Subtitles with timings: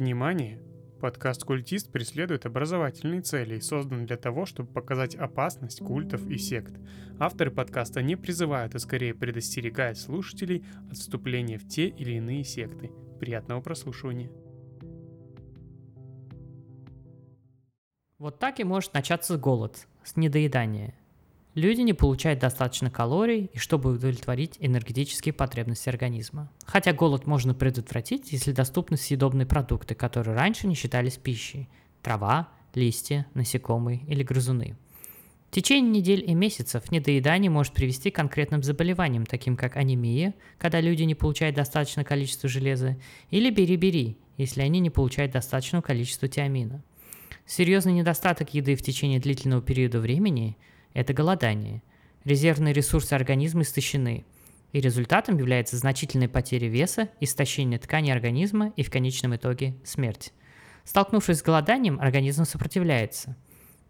[0.00, 0.58] Внимание!
[0.98, 6.72] Подкаст «Культист» преследует образовательные цели и создан для того, чтобы показать опасность культов и сект.
[7.18, 12.90] Авторы подкаста не призывают, а скорее предостерегают слушателей от вступления в те или иные секты.
[13.18, 14.30] Приятного прослушивания!
[18.16, 20.94] Вот так и может начаться голод, с недоедания.
[21.54, 26.48] Люди не получают достаточно калорий, и чтобы удовлетворить энергетические потребности организма.
[26.64, 31.68] Хотя голод можно предотвратить, если доступны съедобные продукты, которые раньше не считались пищей.
[32.02, 34.76] Трава, листья, насекомые или грызуны.
[35.48, 40.80] В течение недель и месяцев недоедание может привести к конкретным заболеваниям, таким как анемия, когда
[40.80, 42.96] люди не получают достаточное количество железа,
[43.30, 46.84] или бери-бери, если они не получают достаточного количества тиамина.
[47.44, 50.56] Серьезный недостаток еды в течение длительного периода времени–
[50.94, 51.82] это голодание.
[52.24, 54.24] Резервные ресурсы организма истощены,
[54.72, 60.32] и результатом является значительная потеря веса, истощение тканей организма и в конечном итоге смерть.
[60.84, 63.36] Столкнувшись с голоданием, организм сопротивляется.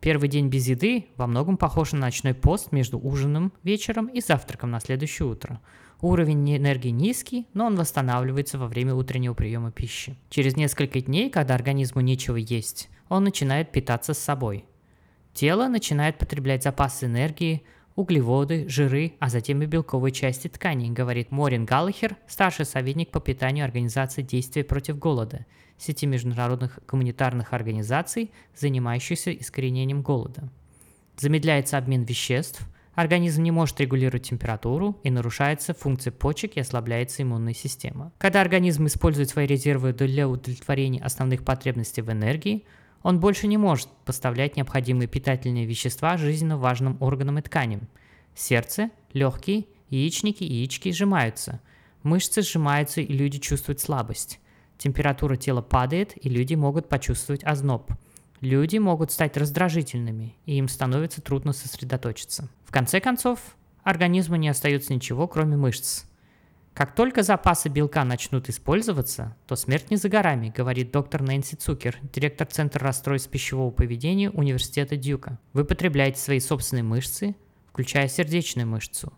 [0.01, 4.71] Первый день без еды во многом похож на ночной пост между ужином вечером и завтраком
[4.71, 5.61] на следующее утро.
[6.01, 10.17] Уровень энергии низкий, но он восстанавливается во время утреннего приема пищи.
[10.31, 14.65] Через несколько дней, когда организму нечего есть, он начинает питаться с собой–
[15.41, 17.63] Тело начинает потреблять запасы энергии,
[17.97, 23.65] углеводы, жиры, а затем и белковые части тканей, говорит Морин Галлахер, старший советник по питанию
[23.65, 25.47] Организации действия против голода,
[25.79, 30.51] сети международных гуманитарных организаций, занимающихся искоренением голода.
[31.17, 32.61] Замедляется обмен веществ,
[32.95, 38.13] организм не может регулировать температуру и нарушается функция почек и ослабляется иммунная система.
[38.19, 42.67] Когда организм использует свои резервы для удовлетворения основных потребностей в энергии,
[43.03, 47.89] он больше не может поставлять необходимые питательные вещества жизненно важным органам и тканям.
[48.35, 51.61] Сердце, легкие, яичники и яички сжимаются.
[52.03, 54.39] Мышцы сжимаются и люди чувствуют слабость.
[54.79, 57.91] Температура тела падает и люди могут почувствовать озноб.
[58.41, 62.49] Люди могут стать раздражительными, и им становится трудно сосредоточиться.
[62.65, 63.39] В конце концов,
[63.83, 66.05] организму не остается ничего, кроме мышц–
[66.75, 71.99] как только запасы белка начнут использоваться, то смерть не за горами, говорит доктор Нэнси Цукер,
[72.13, 75.39] директор Центра расстройств пищевого поведения Университета Дьюка.
[75.53, 77.35] Вы потребляете свои собственные мышцы,
[77.71, 79.13] включая сердечную мышцу.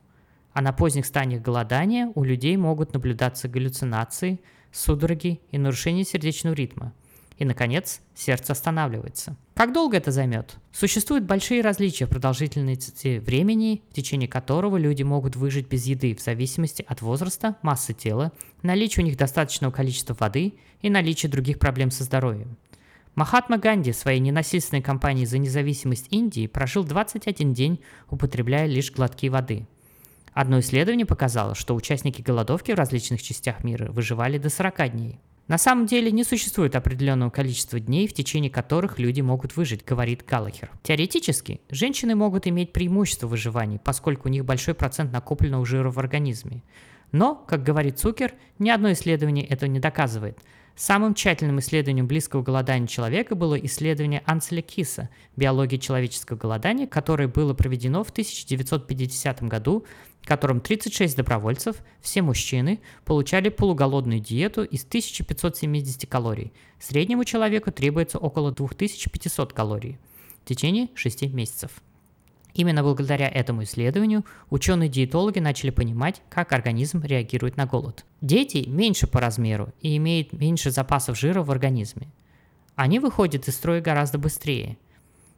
[0.53, 4.41] А на поздних стадиях голодания у людей могут наблюдаться галлюцинации,
[4.71, 6.93] судороги и нарушение сердечного ритма–
[7.43, 9.37] и, наконец, сердце останавливается.
[9.55, 10.55] Как долго это займет?
[10.71, 16.21] Существуют большие различия в продолжительности времени, в течение которого люди могут выжить без еды в
[16.21, 18.33] зависимости от возраста, массы тела,
[18.63, 22.57] наличия у них достаточного количества воды и наличия других проблем со здоровьем.
[23.17, 29.29] Махатма Ганди в своей ненасильственной кампании за независимость Индии прожил 21 день, употребляя лишь глотки
[29.29, 29.67] воды.
[30.33, 35.21] Одно исследование показало, что участники голодовки в различных частях мира выживали до 40 дней.
[35.53, 40.25] На самом деле не существует определенного количества дней, в течение которых люди могут выжить, говорит
[40.27, 40.71] Галлахер.
[40.83, 45.99] Теоретически, женщины могут иметь преимущество в выживании, поскольку у них большой процент накопленного жира в
[45.99, 46.63] организме.
[47.13, 50.39] Но, как говорит Цукер, ни одно исследование этого не доказывает–
[50.75, 57.53] Самым тщательным исследованием близкого голодания человека было исследование Анселя Киса «Биология человеческого голодания», которое было
[57.53, 59.85] проведено в 1950 году,
[60.23, 66.53] в котором 36 добровольцев, все мужчины, получали полуголодную диету из 1570 калорий.
[66.81, 69.99] Среднему человеку требуется около 2500 калорий
[70.45, 71.71] в течение 6 месяцев.
[72.55, 78.05] Именно благодаря этому исследованию ученые-диетологи начали понимать, как организм реагирует на голод.
[78.21, 82.09] Дети меньше по размеру и имеют меньше запасов жира в организме.
[82.75, 84.77] Они выходят из строя гораздо быстрее.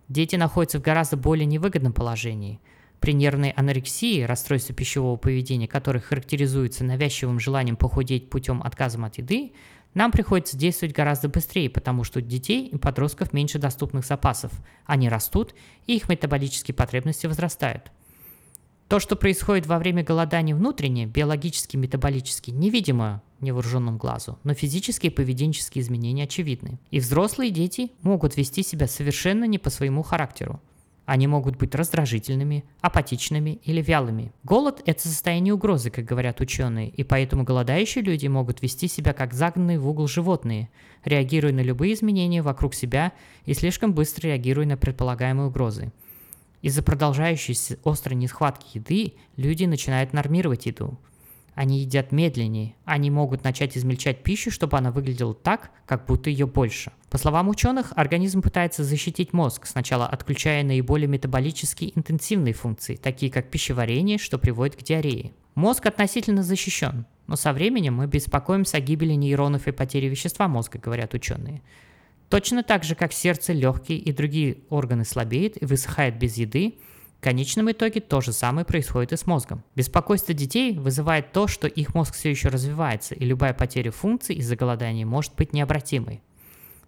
[0.09, 2.61] Дети находятся в гораздо более невыгодном положении.
[3.04, 9.53] При нервной анорексии, расстройстве пищевого поведения, которое характеризуется навязчивым желанием похудеть путем отказа от еды,
[9.92, 14.53] нам приходится действовать гораздо быстрее, потому что у детей и подростков меньше доступных запасов.
[14.87, 15.54] Они растут,
[15.87, 17.92] и их метаболические потребности возрастают.
[18.88, 25.15] То, что происходит во время голодания внутренне, биологически, метаболически, невидимо невооруженному глазу, но физические и
[25.15, 26.78] поведенческие изменения очевидны.
[26.91, 30.62] И взрослые дети могут вести себя совершенно не по своему характеру.
[31.06, 34.33] Они могут быть раздражительными, апатичными или вялыми.
[34.42, 39.34] Голод– это состояние угрозы, как говорят ученые, и поэтому голодающие люди могут вести себя как
[39.34, 40.71] загнанные в угол животные,
[41.04, 43.12] реагируя на любые изменения вокруг себя
[43.45, 45.92] и слишком быстро реагируя на предполагаемые угрозы.
[46.62, 50.98] Из-за продолжающейся острой нехватки еды люди начинают нормировать еду–
[51.54, 56.47] они едят медленнее, они могут начать измельчать пищу, чтобы она выглядела так, как будто ее
[56.47, 56.92] больше.
[57.10, 63.51] По словам ученых, организм пытается защитить мозг, сначала отключая наиболее метаболически интенсивные функции, такие как
[63.51, 65.33] пищеварение, что приводит к диарее.
[65.54, 70.78] Мозг относительно защищен, но со временем мы беспокоимся о гибели нейронов и потере вещества мозга,
[70.78, 71.62] говорят ученые.
[72.28, 76.78] Точно так же, как сердце, легкие и другие органы слабеют и высыхают без еды,
[77.24, 79.65] в конечном итоге то же самое происходит и с мозгом.
[79.74, 84.56] Беспокойство детей вызывает то, что их мозг все еще развивается, и любая потеря функций из-за
[84.56, 86.21] голодания может быть необратимой.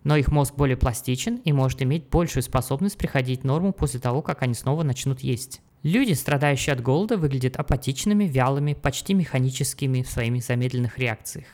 [0.04, 4.20] Но их мозг более пластичен и может иметь большую способность приходить в норму после того,
[4.20, 5.62] как они снова начнут есть.
[5.82, 11.46] Люди, страдающие от голода, выглядят апатичными, вялыми, почти механическими в своих замедленных реакциях.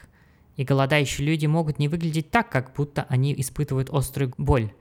[0.56, 4.72] И голодающие люди могут не выглядеть так, как будто они испытывают острую боль.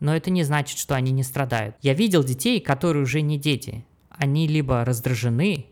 [0.00, 1.76] Но это не значит, что они не страдают.
[1.82, 3.84] Я видел детей, которые уже не дети.
[4.08, 5.66] Они либо раздражены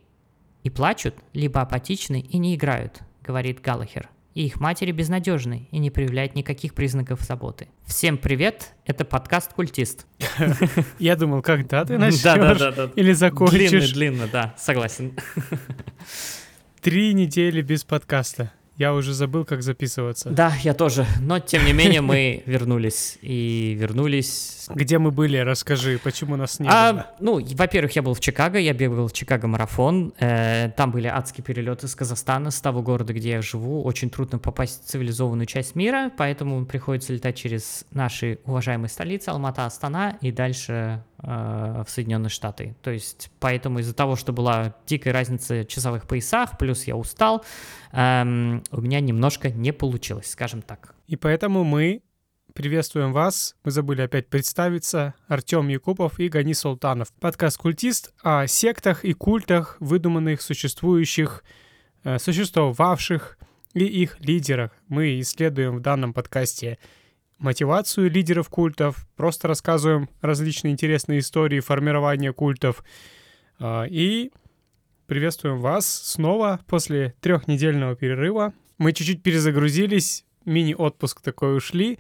[0.63, 5.91] и плачут, либо апатичны и не играют, говорит Галлахер и их матери безнадежны и не
[5.91, 7.67] проявляют никаких признаков заботы.
[7.85, 10.07] Всем привет, это подкаст «Культист».
[11.01, 13.93] Я думал, когда ты начнешь или закончишь.
[13.93, 15.15] Длинно, длинно, да, согласен.
[16.81, 18.53] Три недели без подкаста.
[18.79, 20.31] Я уже забыл, как записываться.
[20.31, 21.05] Да, я тоже.
[21.21, 23.19] Но, тем не менее, мы вернулись.
[23.23, 24.67] И вернулись...
[24.73, 25.39] Где мы были?
[25.39, 27.07] Расскажи, почему нас не а, было?
[27.19, 30.15] Ну, во-первых, я был в Чикаго, я бегал в Чикаго-марафон.
[30.21, 33.83] Э, там были адские перелеты из Казахстана, с того города, где я живу.
[33.83, 39.67] Очень трудно попасть в цивилизованную часть мира, поэтому приходится летать через наши уважаемые столицы Алмата,
[39.67, 42.77] Астана и дальше в Соединенные Штаты.
[42.83, 47.45] То есть поэтому из-за того, что была дикая разница в часовых поясах, плюс я устал,
[47.93, 50.95] эм, у меня немножко не получилось, скажем так.
[51.09, 52.03] И поэтому мы
[52.59, 53.55] приветствуем вас.
[53.65, 55.15] Мы забыли опять представиться.
[55.29, 57.13] Артем Якупов и Гани Султанов.
[57.21, 61.45] Подкаст «Культист» о сектах и культах, выдуманных, существующих,
[62.05, 63.39] э, существовавших
[63.75, 64.73] и их лидерах.
[64.89, 66.79] Мы исследуем в данном подкасте
[67.39, 72.85] мотивацию лидеров культов, просто рассказываем различные интересные истории формирования культов.
[73.59, 74.31] А, и
[75.07, 78.53] приветствуем вас снова после трехнедельного перерыва.
[78.77, 81.99] Мы чуть-чуть перезагрузились, мини-отпуск такой ушли.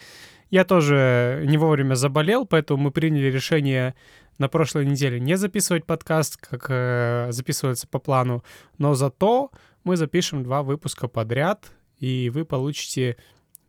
[0.50, 3.94] Я тоже не вовремя заболел, поэтому мы приняли решение
[4.38, 8.44] на прошлой неделе не записывать подкаст, как э, записывается по плану,
[8.78, 9.50] но зато
[9.84, 13.16] мы запишем два выпуска подряд, и вы получите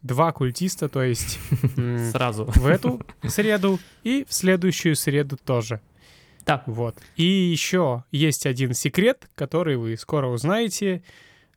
[0.01, 1.39] два культиста, то есть
[2.11, 5.81] сразу в эту среду и в следующую среду тоже.
[6.45, 6.63] Да.
[6.65, 6.97] Вот.
[7.15, 11.03] И еще есть один секрет, который вы скоро узнаете.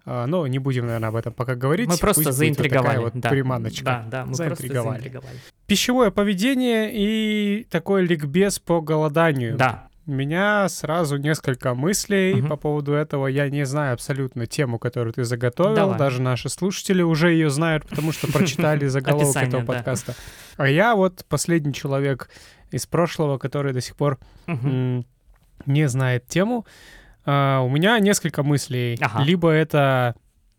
[0.05, 1.89] А, но не будем, наверное, об этом пока говорить.
[1.89, 2.99] Мы просто Пусть заинтриговали.
[2.99, 3.29] Вот да.
[3.31, 3.85] приманочка.
[3.85, 4.85] Да, да, мы заинтриговали.
[4.85, 5.39] просто заинтриговали.
[5.67, 9.57] Пищевое поведение и такой ликбез по голоданию.
[9.57, 9.89] Да.
[10.05, 12.49] У меня сразу несколько мыслей угу.
[12.49, 13.29] по поводу этого.
[13.29, 15.77] Я не знаю абсолютно тему, которую ты заготовил.
[15.77, 15.99] Давай.
[15.99, 20.15] Даже наши слушатели уже ее знают, потому что прочитали заголовок этого подкаста.
[20.57, 22.31] А я вот последний человек
[22.73, 26.67] из прошлого, который до сих пор не знает тему.
[27.25, 28.99] А, у меня несколько мыслей.
[29.21, 30.17] Либо это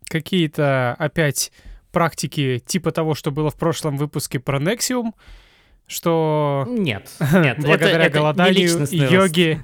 [0.08, 1.52] какие-то опять
[1.92, 5.12] практики типа того, что было в прошлом выпуске про Nexium,
[5.86, 6.66] что...
[6.68, 7.58] Нет, нет.
[7.58, 9.62] благодаря это, голоданию, это йоги...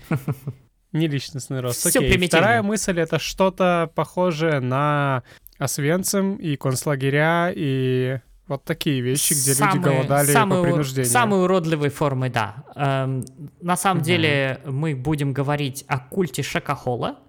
[0.93, 1.87] Не личностный рост.
[1.87, 2.27] Все Окей.
[2.27, 5.23] Вторая мысль— это что-то похожее на
[5.57, 8.19] Освенцим и концлагеря, и
[8.49, 11.09] вот такие вещи, где самые, люди голодали самые, по принуждению.
[11.09, 12.65] Самые уродливые формы, да.
[12.75, 13.25] Эм,
[13.61, 17.21] на самом mm деле мы будем говорить о культе Шакахола.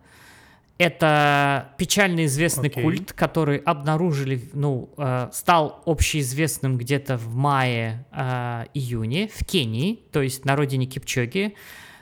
[0.81, 2.81] Это печально известный okay.
[2.81, 10.43] культ, который обнаружили, ну, э, стал общеизвестным где-то в мае-июне э, в Кении, то есть
[10.43, 11.53] на родине Кипчоги.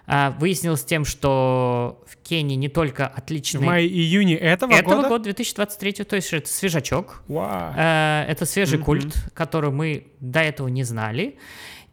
[0.08, 3.60] Э, выяснилось тем, что в Кении не только отличный...
[3.60, 5.10] В мае-июне этого, этого года?
[5.10, 7.22] года, 2023, то есть это свежачок.
[7.28, 7.74] Wow.
[7.76, 8.84] Э, это свежий mm-hmm.
[8.84, 11.38] культ, который мы до этого не знали.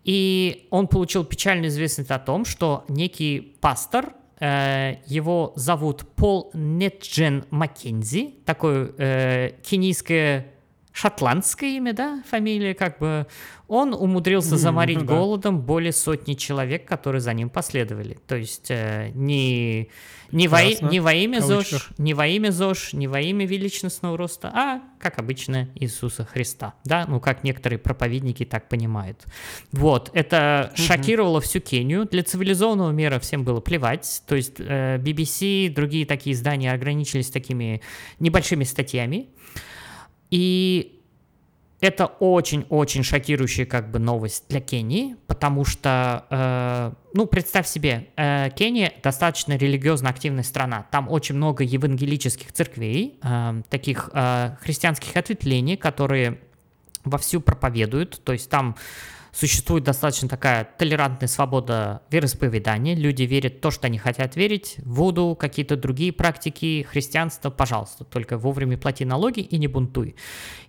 [0.04, 8.42] И он получил печально известность о том, что некий пастор его зовут Пол Нетджен Маккензи,
[8.44, 10.55] такое э, кенийское
[10.96, 13.26] шотландское имя, да, фамилия, как бы,
[13.68, 15.14] он умудрился заморить ну, да.
[15.14, 18.16] голодом более сотни человек, которые за ним последовали.
[18.26, 19.90] То есть э, не,
[20.32, 24.50] не, во, не во имя ЗОЖ, не во имя ЗОЖ, не во имя величностного роста,
[24.54, 26.72] а, как обычно, Иисуса Христа.
[26.86, 29.26] Да, ну, как некоторые проповедники так понимают.
[29.72, 30.82] Вот, это угу.
[30.82, 32.06] шокировало всю Кению.
[32.06, 34.22] Для цивилизованного мира всем было плевать.
[34.26, 37.82] То есть э, BBC, другие такие издания ограничились такими
[38.18, 39.28] небольшими статьями.
[40.30, 40.96] И
[41.80, 48.48] это очень-очень шокирующая как бы новость для Кении, потому что, э, ну, представь себе, э,
[48.50, 50.86] Кения достаточно религиозно активная страна.
[50.90, 56.40] Там очень много евангелических церквей, э, таких э, христианских ответвлений, которые
[57.04, 58.22] вовсю проповедуют.
[58.24, 58.76] То есть там
[59.36, 65.76] существует достаточно такая толерантная свобода вероисповедания, люди верят то, что они хотят верить, Вуду, какие-то
[65.76, 70.16] другие практики, христианство, пожалуйста, только вовремя плати налоги и не бунтуй.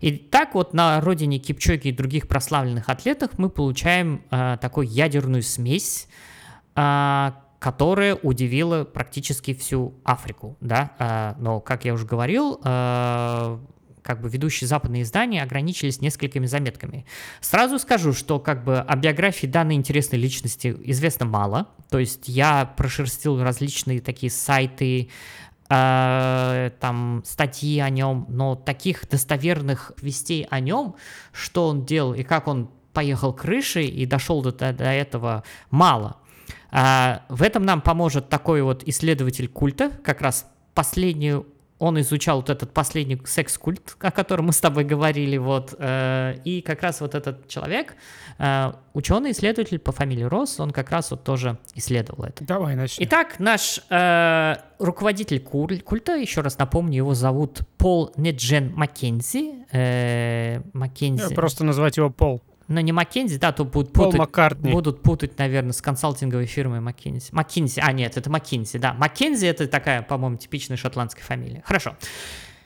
[0.02, 5.44] И так вот на родине Кипчоги и других прославленных атлетов мы получаем э, такую ядерную
[5.44, 6.10] смесь,
[6.76, 13.58] э, которая удивила практически всю Африку, да, э, но, как я уже говорил, э,
[14.08, 17.06] как бы ведущие западные издания ограничились несколькими заметками.
[17.42, 22.64] Сразу скажу, что как бы о биографии данной интересной личности известно мало, то есть я
[22.78, 25.10] прошерстил различные такие сайты,
[25.70, 30.96] э, там статьи о нем, но таких достоверных вестей о нем,
[31.34, 36.16] что он делал и как он поехал крышей и дошел до, до этого, мало.
[36.72, 41.46] А, в этом нам поможет такой вот исследователь культа, как раз последнюю
[41.80, 46.62] он изучал вот этот последний секс-культ, о котором мы с тобой говорили, вот, э, и
[46.62, 47.96] как раз вот этот человек,
[48.40, 52.44] э, ученый-исследователь по фамилии Росс, он как раз вот тоже исследовал это.
[52.44, 53.06] Давай начнем.
[53.08, 59.66] Итак, наш э, руководитель культа, еще раз напомню, его зовут Пол Неджен Маккензи.
[59.72, 61.36] Э, Маккензи.
[61.36, 62.42] Просто назвать его Пол.
[62.68, 64.22] Но не Маккензи, да, то будут путать,
[64.60, 67.30] будут путать, наверное, с консалтинговой фирмой Маккензи.
[67.32, 68.94] Маккензи, а нет, это Маккензи, да.
[68.94, 71.64] Маккензи это такая, по-моему, типичная шотландская фамилия.
[71.66, 71.96] Хорошо.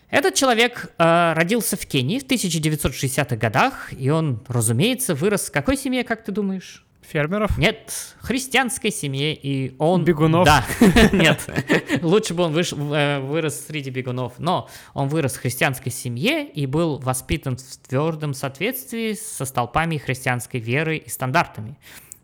[0.09, 5.77] Этот человек э, родился в Кении в 1960-х годах, и он, разумеется, вырос в какой
[5.77, 6.85] семье, как ты думаешь?
[7.01, 7.57] Фермеров?
[7.57, 10.03] Нет, христианской семье, и он...
[10.03, 10.45] Бегунов?
[10.45, 10.65] Да,
[11.11, 11.47] нет.
[12.01, 14.33] Лучше бы он выш- э, вырос среди бегунов.
[14.37, 20.59] Но он вырос в христианской семье и был воспитан в твердом соответствии со столпами христианской
[20.59, 21.77] веры и стандартами.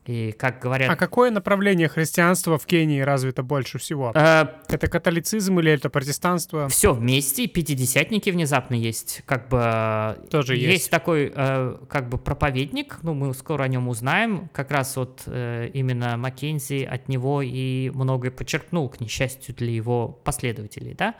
[0.07, 0.89] И, как говорят...
[0.89, 4.11] А какое направление христианства в Кении развито больше всего?
[4.15, 6.67] э, Это католицизм или это протестанство?
[6.69, 10.89] все вместе, пятидесятники внезапно есть, как бы э, Тоже есть.
[10.89, 15.69] такой э, как бы проповедник, ну мы скоро о нем узнаем, как раз вот э,
[15.73, 21.15] именно Маккензи от него и многое подчеркнул, к несчастью для его последователей, да,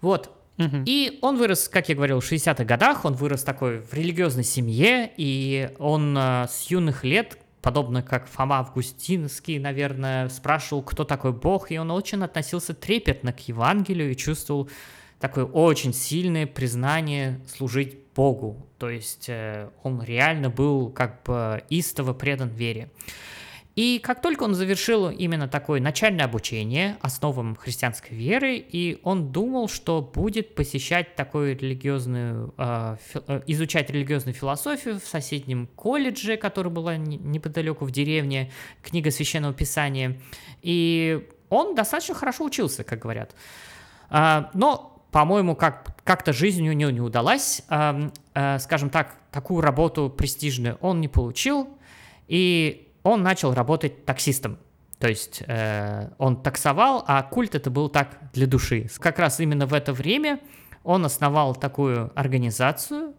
[0.00, 0.30] вот.
[0.86, 5.10] И он вырос, как я говорил, в 60-х годах, он вырос такой в религиозной семье,
[5.16, 11.70] и он э, с юных лет подобно как Фома Августинский, наверное, спрашивал, кто такой Бог,
[11.70, 14.68] и он очень относился трепетно к Евангелию и чувствовал
[15.18, 18.66] такое очень сильное признание служить Богу.
[18.78, 22.90] То есть э, он реально был как бы истово предан вере.
[23.74, 29.68] И как только он завершил именно такое начальное обучение основам христианской веры, и он думал,
[29.68, 36.70] что будет посещать такую религиозную, э, фи- э, изучать религиозную философию в соседнем колледже, который
[36.70, 40.20] была не- неподалеку в деревне, книга священного писания.
[40.62, 43.34] И он достаточно хорошо учился, как говорят.
[44.08, 47.62] А, но, по-моему, как, как-то жизнь у него не удалась.
[47.68, 51.68] Э, скажем так, такую работу престижную он не получил.
[52.28, 54.58] И он начал работать таксистом.
[54.98, 58.88] То есть э, он таксовал, а культ это был так для души.
[58.98, 60.40] Как раз именно в это время
[60.82, 63.14] он основал такую организацию,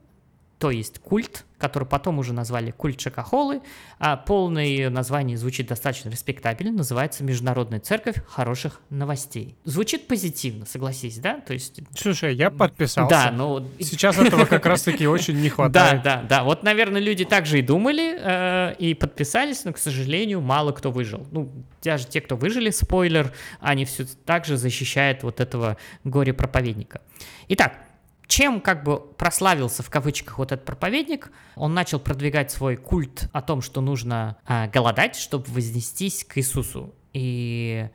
[0.57, 3.61] то есть культ, который потом уже назвали культ Шакахолы,
[3.97, 9.55] а полное название звучит достаточно респектабельно, называется Международная церковь хороших новостей.
[9.63, 11.39] Звучит позитивно, согласись, да?
[11.39, 11.79] То есть...
[11.97, 13.09] Слушай, я подписался.
[13.09, 16.03] Да, но Сейчас этого как раз-таки очень не хватает.
[16.03, 16.43] да, да, да.
[16.43, 21.25] Вот, наверное, люди также и думали э, и подписались, но, к сожалению, мало кто выжил.
[21.31, 27.01] Ну, даже те, кто выжили, спойлер, они все так же защищают вот этого горе-проповедника.
[27.47, 27.84] Итак,
[28.27, 31.31] чем как бы прославился в кавычках вот этот проповедник?
[31.55, 36.93] Он начал продвигать свой культ о том, что нужно а, голодать, чтобы вознестись к Иисусу.
[37.13, 37.89] И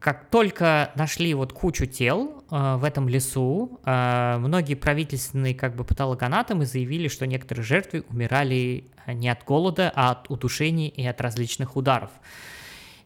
[0.00, 5.84] как только нашли вот кучу тел э, в этом лесу, э, многие правительственные как бы
[5.84, 11.76] патологоанатомы заявили, что некоторые жертвы умирали не от голода, а от удушений и от различных
[11.76, 12.10] ударов.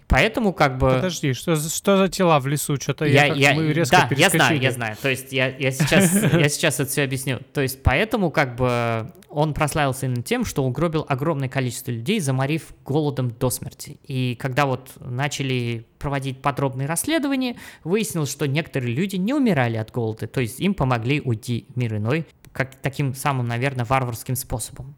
[0.06, 0.90] Поэтому как бы...
[0.90, 2.76] Подожди, что, за- что за тела в лесу?
[2.76, 4.96] Что-то Я, я, я- мы резко да, я знаю, я знаю.
[5.00, 7.40] То есть я, я, сейчас, я сейчас это все объясню.
[7.52, 12.75] То есть поэтому как бы он прославился именно тем, что угробил огромное количество людей, заморив
[12.84, 13.99] голодом до смерти.
[14.04, 20.26] И когда вот начали проводить подробные расследования, выяснилось, что некоторые люди не умирали от голода,
[20.26, 24.94] то есть им помогли уйти в мир иной, как таким самым, наверное, варварским способом.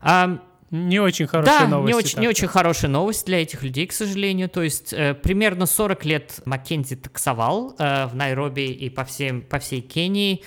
[0.00, 1.88] А, Не очень хорошая да, новость.
[1.88, 4.48] не очень, не очень хорошая новость для этих людей, к сожалению.
[4.48, 9.58] То есть э, примерно 40 лет Маккензи таксовал э, в Найроби и по, всем, по
[9.58, 10.42] всей Кении.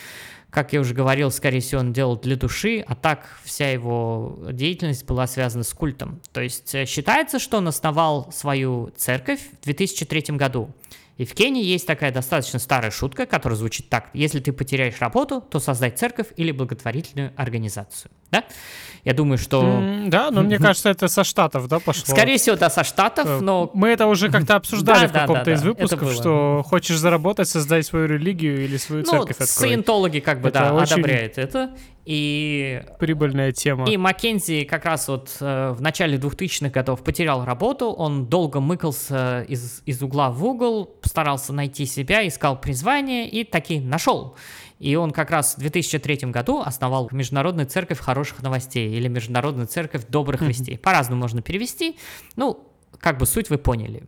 [0.49, 5.03] Как я уже говорил, скорее всего, он делал для души, а так вся его деятельность
[5.05, 6.21] была связана с культом.
[6.31, 10.73] То есть э, считается, что он основал свою церковь в 2003 году.
[11.17, 14.09] И в Кении есть такая достаточно старая шутка, которая звучит так.
[14.13, 18.09] Если ты потеряешь работу, то создай церковь или благотворительную организацию.
[18.33, 18.43] Да?
[19.05, 19.61] Я думаю, что...
[19.61, 22.05] Mm, да, но мне кажется, это со Штатов, да, пошло?
[22.15, 23.69] Скорее всего, да, со Штатов, Э, но...
[23.73, 27.49] Мы это уже как-то обсуждали Да, в каком-то да, из да, выпусков, что хочешь заработать,
[27.49, 29.47] создай свою религию или свою Ну, церковь открой.
[29.47, 31.71] саентологи как бы, Это да, очень- одобряют это.
[32.05, 33.89] И Прибыльная тема.
[33.89, 39.41] И Маккензи как раз вот э, в начале 2000-х годов потерял работу, он долго мыкался
[39.49, 44.35] из, из угла в угол, старался найти себя, искал призвание и таки нашел.
[44.83, 50.05] И он как раз в 2003 году основал Международную церковь хороших новостей или Международную церковь
[50.09, 50.77] добрых вестей.
[50.77, 51.97] По-разному можно перевести.
[52.35, 52.67] Ну,
[52.99, 54.03] как бы суть вы поняли.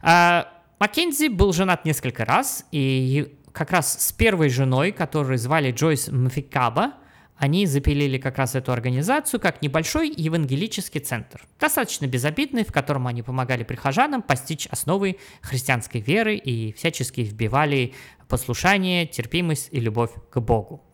[0.00, 0.48] А,
[0.78, 6.94] Маккензи был женат несколько раз, и как раз с первой женой, которую звали Джойс Мфикаба,
[7.38, 13.22] они запилили как раз эту организацию как небольшой евангелический центр, достаточно безобидный, в котором они
[13.22, 17.94] помогали прихожанам постичь основы христианской веры и всячески вбивали
[18.28, 20.84] послушание, терпимость и любовь к Богу.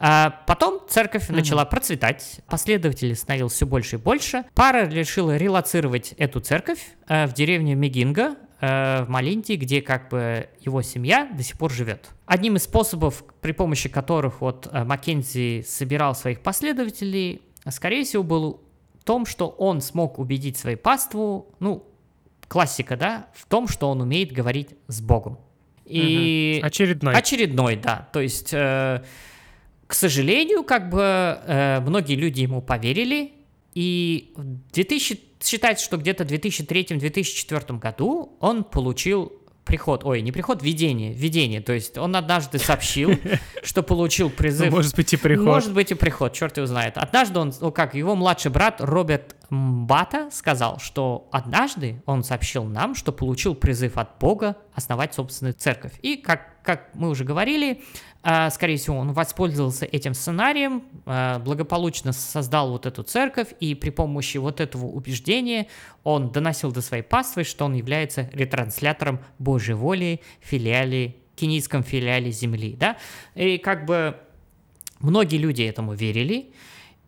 [0.00, 4.44] А Потом церковь начала процветать, последователей становилось все больше и больше.
[4.54, 10.48] Пара решила релацировать эту церковь э, в деревню Мегинга э, в Малинде, где как бы
[10.60, 12.10] его семья до сих пор живет.
[12.26, 18.62] Одним из способов, при помощи которых вот э, Маккензи собирал своих последователей, скорее всего, был
[19.00, 21.86] в том, что он смог убедить свою паству, ну,
[22.48, 25.38] классика, да, в том, что он умеет говорить с Богом.
[25.84, 27.14] И Очередной.
[27.14, 28.08] Очередной, да.
[28.12, 29.02] То есть, э,
[29.86, 33.32] к сожалению, как бы э, многие люди ему поверили,
[33.74, 39.32] и в 2000, считается, что где-то в 2003-2004 году он получил
[39.64, 43.12] приход, ой, не приход, видение, видение, то есть он однажды сообщил,
[43.62, 45.44] что получил Ну, призыв Может быть и приход.
[45.44, 46.96] может быть и приход, черт его знает.
[46.96, 52.94] Однажды он, ну как, его младший брат Роберт Мбата сказал, что однажды он сообщил нам,
[52.94, 55.92] что получил призыв от Бога основать собственную церковь.
[56.00, 57.82] И как, как мы уже говорили,
[58.50, 64.38] скорее всего, он воспользовался этим сценарием, а, благополучно создал вот эту церковь, и при помощи
[64.38, 65.68] вот этого убеждения
[66.02, 72.76] он доносил до своей паствы, что он является ретранслятором Божьей воли филиале, кенийском филиале Земли,
[72.78, 72.96] да,
[73.36, 74.16] и как бы
[74.98, 76.52] многие люди этому верили,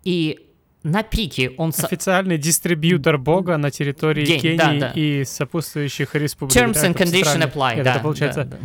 [0.05, 0.50] и
[0.83, 1.73] на пике он...
[1.77, 4.93] Официальный дистрибьютор Бога на территории День, Кении да, да.
[4.95, 6.57] и сопутствующих республик.
[6.57, 7.93] Terms да, and condition apply, Нет, да.
[7.93, 8.59] Это получается да,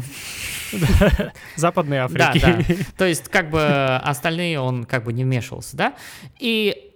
[1.17, 1.34] да.
[1.58, 2.65] Западной Да, Африки.
[2.67, 2.75] да.
[2.97, 5.95] То есть, как бы остальные он как бы не вмешивался, да?
[6.39, 6.93] И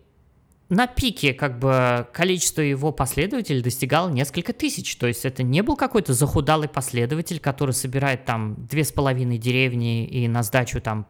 [0.70, 4.96] на пике как бы количество его последователей достигало несколько тысяч.
[4.96, 10.06] То есть это не был какой-то захудалый последователь, который собирает там две с половиной деревни
[10.06, 11.08] и на сдачу там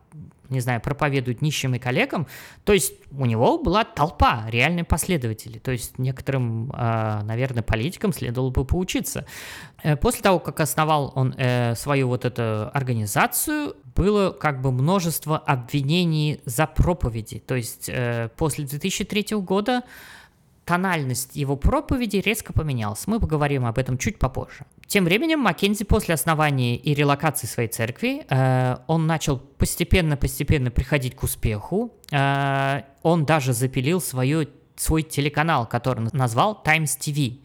[0.50, 2.28] не знаю, проповедует нищим и коллегам,
[2.64, 8.50] то есть у него была толпа реальных последователей, то есть некоторым, э, наверное, политикам следовало
[8.50, 9.26] бы поучиться.
[9.84, 15.38] Э, После того, как основал он э, свою вот эту организацию, было как бы множество
[15.38, 19.84] обвинений за проповеди, то есть э, после 2003 года
[20.70, 23.08] тональность его проповеди резко поменялась.
[23.08, 24.68] Мы поговорим об этом чуть попозже.
[24.86, 31.24] Тем временем Маккензи после основания и релокации своей церкви, э, он начал постепенно-постепенно приходить к
[31.24, 31.92] успеху.
[32.12, 37.40] Э, он даже запилил свою, свой телеканал, который назвал Times TV.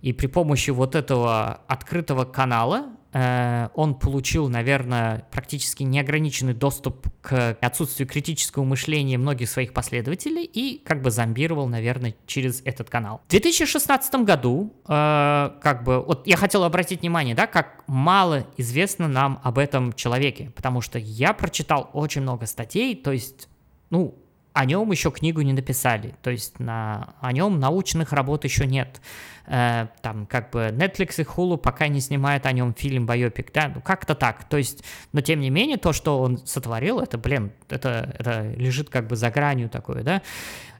[0.00, 8.08] И при помощи вот этого открытого канала он получил, наверное, практически неограниченный доступ к отсутствию
[8.08, 13.22] критического мышления многих своих последователей и как бы зомбировал, наверное, через этот канал.
[13.28, 19.06] В 2016 году, э, как бы, вот я хотел обратить внимание, да, как мало известно
[19.06, 23.48] нам об этом человеке, потому что я прочитал очень много статей, то есть,
[23.90, 24.18] ну,
[24.52, 29.00] о нем еще книгу не написали, то есть на, о нем научных работ еще нет.
[29.46, 33.70] Э, там как бы Netflix и Hulu пока не снимают о нем фильм байопик, да,
[33.74, 34.44] ну как-то так.
[34.44, 38.88] То есть, но тем не менее то, что он сотворил, это, блин, это, это лежит
[38.88, 40.22] как бы за гранью такое, да.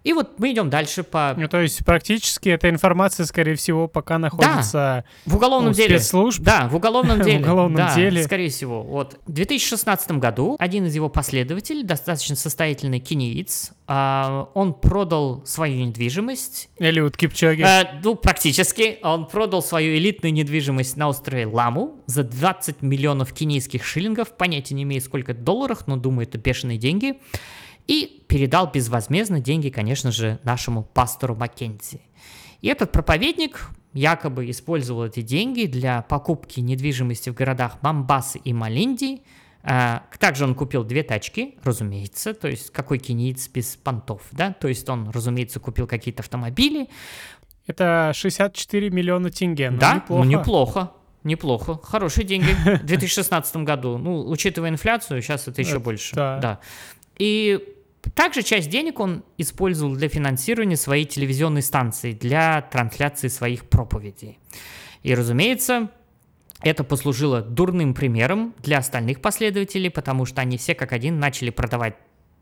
[0.04, 1.34] И вот мы идем дальше по...
[1.36, 5.98] Ну, то есть практически эта информация, скорее всего, пока находится В уголовном у деле.
[5.98, 6.42] спецслужб.
[6.42, 7.38] Да, в уголовном В деле.
[7.38, 8.22] уголовном да, деле.
[8.22, 8.82] скорее всего.
[8.82, 9.18] Вот.
[9.26, 16.68] В 2016 году один из его последователей, достаточно состоятельный кениец, а, он продал свою недвижимость.
[16.78, 17.62] Элиот Кипчоги.
[17.62, 18.53] Э, ну, практически.
[19.02, 24.36] Он продал свою элитную недвижимость на острове Ламу за 20 миллионов кенийских шиллингов.
[24.36, 27.18] Понятия не имею, сколько это в долларах, но думаю, это бешеные деньги.
[27.86, 32.00] И передал безвозмездно деньги, конечно же, нашему пастору Маккензи.
[32.60, 39.22] И этот проповедник якобы использовал эти деньги для покупки недвижимости в городах Мамбасы и Малинди.
[39.62, 44.68] А, Также он купил две тачки, разумеется, то есть какой кенийц без понтов, да, то
[44.68, 46.90] есть он, разумеется, купил какие-то автомобили,
[47.66, 49.70] Это 64 миллиона тенге.
[49.70, 50.24] Ну, да, неплохо.
[50.24, 50.92] ну неплохо.
[51.22, 53.98] неплохо, хорошие деньги в 2016 году.
[53.98, 56.14] Ну, учитывая инфляцию, сейчас это еще Это больше.
[56.14, 56.38] да.
[56.38, 56.60] да.
[57.18, 57.60] И
[58.14, 64.38] также часть денег он использовал для финансирования своей телевизионной станции, для трансляции своих проповедей.
[65.02, 65.88] И, разумеется,
[66.60, 71.94] это послужило дурным примером для остальных последователей, потому что они все как один начали продавать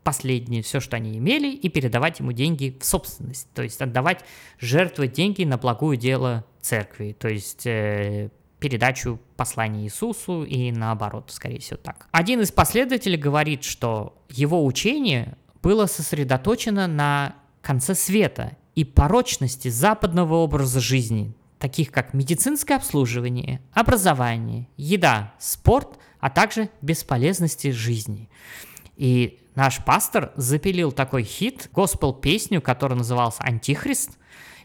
[0.03, 4.23] последнее, все, что они имели, и передавать ему деньги в собственность, то есть отдавать,
[4.59, 11.59] жертвовать деньги на благое дело церкви, то есть э, передачу послания Иисусу и наоборот, скорее
[11.59, 12.07] всего так.
[12.11, 20.35] Один из последователей говорит, что его учение было сосредоточено на конце света и порочности западного
[20.35, 28.29] образа жизни, таких как медицинское обслуживание, образование, еда, спорт, а также бесполезности жизни.
[28.95, 34.17] И наш пастор запилил такой хит, госпел-песню, которая назывался «Антихрист»,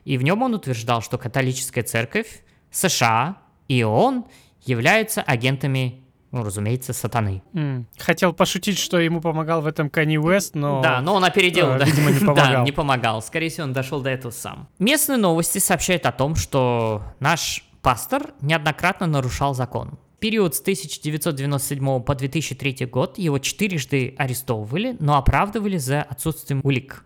[0.04, 4.24] и в нем он утверждал, что католическая церковь, США и он
[4.62, 7.42] являются агентами, ну, разумеется, сатаны.
[7.54, 7.86] М.
[7.98, 10.80] Хотел пошутить, что ему помогал в этом Канни Уэст, но...
[10.82, 11.84] Да, но он опередил, э, да.
[11.84, 12.64] видимо, не Да, помогал.
[12.64, 13.22] не помогал.
[13.22, 14.68] Скорее всего, он дошел до этого сам.
[14.78, 19.98] Местные новости сообщают о том, что наш пастор неоднократно нарушал закон.
[20.20, 27.04] Период с 1997 по 2003 год его четырежды арестовывали, но оправдывали за отсутствием улик.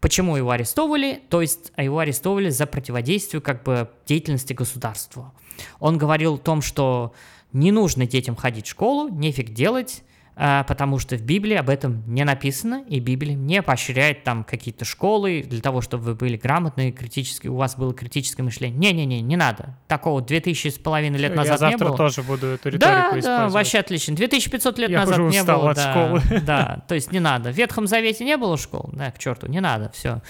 [0.00, 1.22] Почему его арестовывали?
[1.28, 5.32] То есть а его арестовывали за противодействие как бы деятельности государства.
[5.78, 7.12] Он говорил о том, что
[7.52, 10.02] не нужно детям ходить в школу, нефиг делать,
[10.38, 15.42] потому что в Библии об этом не написано, и Библия не поощряет там какие-то школы
[15.44, 18.78] для того, чтобы вы были грамотные, критически, у вас было критическое мышление.
[18.92, 19.76] Не-не-не, не надо.
[19.88, 21.96] Такого 2000 с половиной лет Я назад завтра не было.
[21.96, 23.52] тоже буду эту риторику Да, да, использовать.
[23.52, 24.14] вообще отлично.
[24.14, 25.70] 2500 лет Я назад уже не было.
[25.70, 26.40] от да, школы.
[26.46, 27.50] Да, то есть не надо.
[27.52, 30.22] В Ветхом Завете не было школ, да, к черту, не надо, все.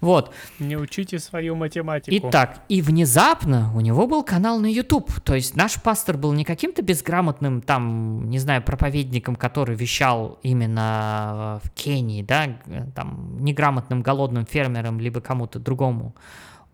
[0.00, 0.32] Вот.
[0.60, 2.28] Не учите свою математику.
[2.28, 5.10] Итак, и внезапно у него был канал на YouTube.
[5.22, 11.60] То есть наш пастор был не каким-то безграмотным, там, не знаю, проповедником, который вещал именно
[11.62, 16.14] э, в Кении, да, э, там, неграмотным голодным фермером, либо кому-то другому.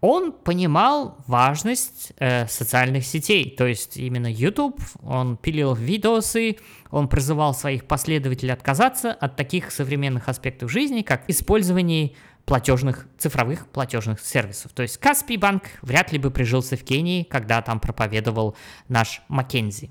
[0.00, 6.56] Он понимал важность э, социальных сетей, то есть именно YouTube, он пилил видосы,
[6.90, 12.14] он призывал своих последователей отказаться от таких современных аспектов жизни, как использование
[12.44, 14.72] платежных, цифровых платежных сервисов.
[14.72, 18.56] То есть Каспий банк вряд ли бы прижился в Кении, когда там проповедовал
[18.88, 19.90] наш Маккензи.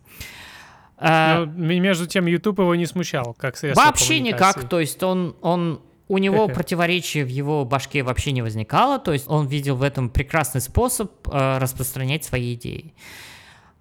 [1.03, 5.35] А, Но между тем, YouTube его не смущал, как средство Вообще никак, то есть он,
[5.41, 9.81] он у него противоречия в его башке вообще не возникало, то есть он видел в
[9.81, 12.93] этом прекрасный способ э, распространять свои идеи.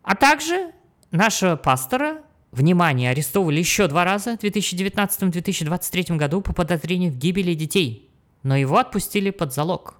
[0.02, 0.70] А также
[1.10, 8.08] нашего пастора, внимание, арестовывали еще два раза в 2019-2023 году по подозрению в гибели детей,
[8.42, 9.96] но его отпустили под залог.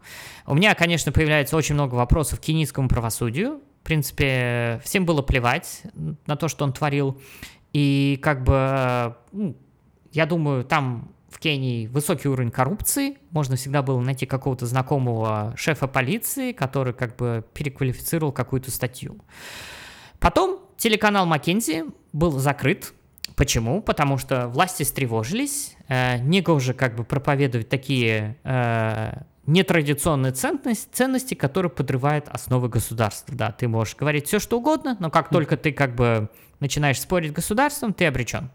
[0.46, 3.60] У меня, конечно, появляется очень много вопросов к кенийскому правосудию.
[3.80, 5.82] В принципе, всем было плевать
[6.26, 7.20] на то, что он творил.
[7.72, 9.56] И как бы, ну,
[10.12, 13.16] я думаю, там в Кении высокий уровень коррупции.
[13.30, 19.16] Можно всегда было найти какого-то знакомого шефа полиции, который как бы переквалифицировал какую-то статью.
[20.18, 22.92] Потом телеканал Маккензи был закрыт.
[23.36, 23.80] Почему?
[23.80, 25.76] Потому что власти встревожились.
[25.88, 33.34] Э, негоже как бы проповедовать такие э, нетрадиционные ценности, ценности, которые подрывают основы государства.
[33.34, 36.28] Да, ты можешь говорить все, что угодно, но как только ты как бы
[36.60, 38.50] начинаешь спорить с государством, ты обречен.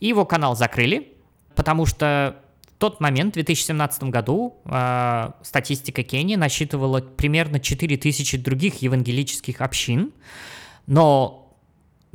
[0.00, 1.12] И его канал закрыли,
[1.54, 8.80] потому что в тот момент, в 2017 году, э, статистика Кении насчитывала примерно 4000 других
[8.80, 10.12] евангелических общин,
[10.86, 11.47] но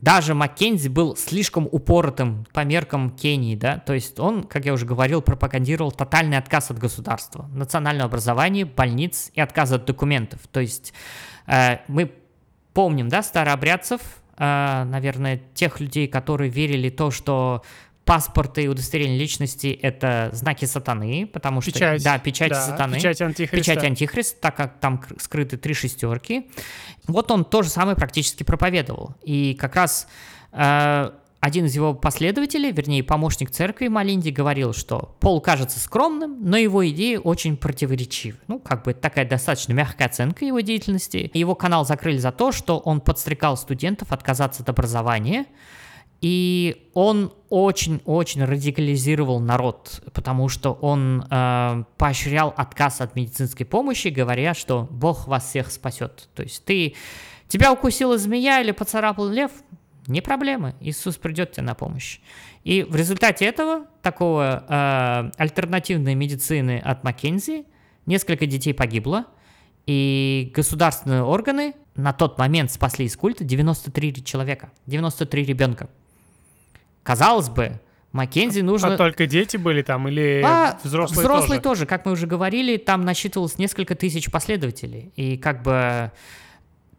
[0.04, 4.86] даже Маккензи был слишком упоротым по меркам Кении, да, то есть он, как я уже
[4.86, 10.42] говорил, пропагандировал тотальный отказ от государства, национального образования, больниц и отказ от документов.
[10.52, 10.94] То есть
[11.48, 12.12] э, мы
[12.74, 14.02] помним, да, старообрядцев,
[14.38, 17.64] э, наверное, тех людей, которые верили то, что
[18.06, 21.72] паспорты и удостоверение личности— это знаки сатаны, потому что...
[21.72, 22.04] Печать.
[22.04, 22.98] Да, печать Да, сатаны.
[22.98, 23.58] Печать антихриста.
[23.58, 26.48] Печать антихрист, так как там кр- скрыты три шестерки.
[27.08, 29.16] Вот он то же самое практически проповедовал.
[29.24, 30.08] И как раз
[30.52, 36.56] э, один из его последователей, вернее, помощник церкви Малинди, говорил, что Пол кажется скромным, но
[36.56, 38.38] его идеи очень противоречивы.
[38.48, 41.30] Ну, как бы это такая достаточно мягкая оценка его деятельности.
[41.34, 45.46] Его канал закрыли за то, что он подстрекал студентов отказаться от образования,
[46.24, 54.54] и он очень-очень радикализировал народ, потому что он э, поощрял отказ от медицинской помощи, говоря,
[54.54, 56.30] что Бог вас всех спасет.
[56.34, 56.96] То есть ты
[57.50, 59.52] тебя укусила змея или поцарапал лев,
[60.08, 62.22] не проблема, Иисус придет тебе на помощь.
[62.64, 67.66] И в результате этого, такого э, альтернативной медицины от Маккензи,
[68.06, 69.26] несколько детей погибло,
[69.86, 75.90] и государственные органы на тот момент спасли из культа 93 человека, 93 ребенка.
[77.04, 77.80] Казалось бы,
[78.14, 78.94] Маккензи нужно...
[78.94, 81.82] А только дети были там или А, взрослые, взрослые тоже?
[81.82, 85.12] тоже, как мы уже говорили, там насчитывалось несколько тысяч последователей.
[85.16, 86.12] И как бы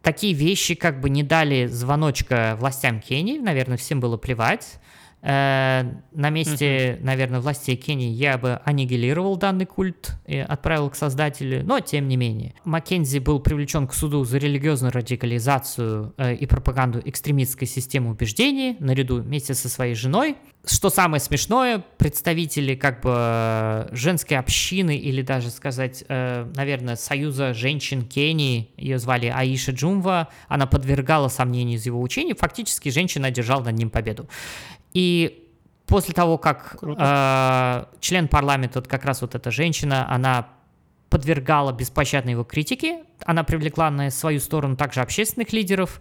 [0.01, 4.79] такие вещи как бы не дали звоночка властям Кении, наверное, всем было плевать.
[5.27, 11.65] Э, на месте, наверное, властей Кении я бы аннигилировал данный культ и отправил к создателю,
[11.65, 12.53] но тем не менее.
[12.63, 19.19] Маккензи был привлечен к суду за религиозную радикализацию э, и пропаганду экстремистской системы убеждений наряду
[19.19, 20.35] вместе со своей женой.
[20.63, 28.03] Что самое смешное, представители как бы э, женской общины или даже сказать, наверное, Союза женщин
[28.03, 33.75] Кении, ее звали Аиша Джумва, она подвергала сомнению из его учений, фактически женщина одержала над
[33.75, 34.27] ним победу.
[34.95, 35.51] И
[35.85, 40.47] после того, как э, член парламента, вот как раз вот эта женщина, она
[41.09, 45.99] подвергала беспощадной его критике, она привлекла на свою сторону также общественных лидеров,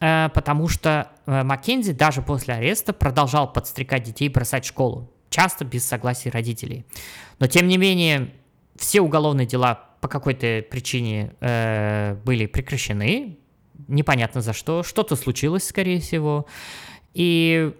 [0.00, 5.86] э, потому что э, Маккензи даже после ареста продолжал подстрекать детей бросать школу, часто без
[5.86, 6.84] согласия родителей.
[7.38, 8.34] Но тем не менее,
[8.76, 13.38] все уголовные дела по какой-то причине э, были прекращены,
[13.88, 16.44] непонятно за что, что-то случилось, скорее всего.
[17.14, 17.72] И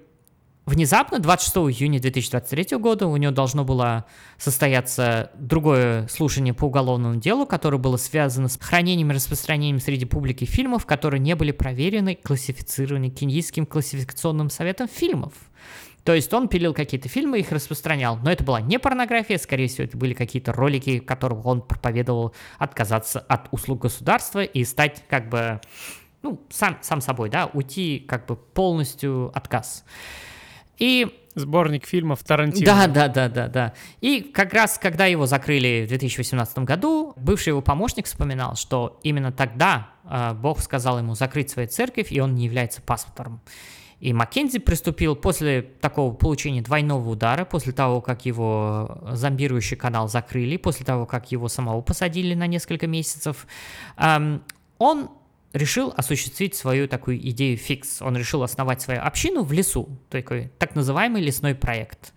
[0.66, 4.04] Внезапно, 26 июня 2023 года, у него должно было
[4.36, 10.44] состояться другое слушание по уголовному делу, которое было связано с хранением и распространением среди публики
[10.44, 15.34] фильмов, которые не были проверены, классифицированы Кенийским классификационным советом фильмов.
[16.02, 18.16] То есть он пилил какие-то фильмы, их распространял.
[18.16, 22.34] Но это была не порнография, скорее всего, это были какие-то ролики, в которых он проповедовал
[22.58, 25.60] отказаться от услуг государства и стать как бы,
[26.22, 29.84] ну, сам, сам собой, да, уйти как бы полностью отказ.
[30.78, 32.64] И Сборник фильмов Тарантино.
[32.64, 33.74] да, да, да, да, да.
[34.00, 39.32] И как раз, когда его закрыли в 2018 году, бывший его помощник вспоминал, что именно
[39.32, 43.42] тогда э, Бог сказал ему закрыть свою церковь, и он не является пастором.
[44.00, 50.56] И Маккензи приступил после такого получения двойного удара, после того, как его зомбирующий канал закрыли,
[50.56, 53.46] после того, как его самого посадили на несколько месяцев,
[53.98, 54.42] эм,
[54.78, 55.10] он
[55.52, 58.02] решил осуществить свою такую идею фикс.
[58.02, 62.12] Он решил основать свою общину в лесу, такой так называемый лесной проект.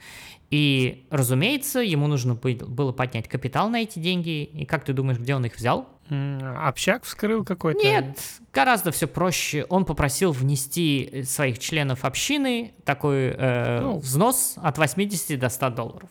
[0.49, 4.43] И, разумеется, ему нужно было поднять капитал на эти деньги.
[4.43, 5.87] И как ты думаешь, где он их взял?
[6.09, 7.79] Общак вскрыл какой-то?
[7.79, 8.19] Нет,
[8.51, 9.65] гораздо все проще.
[9.69, 16.09] Он попросил внести своих членов общины такой э, ну, взнос от 80 до 100 долларов.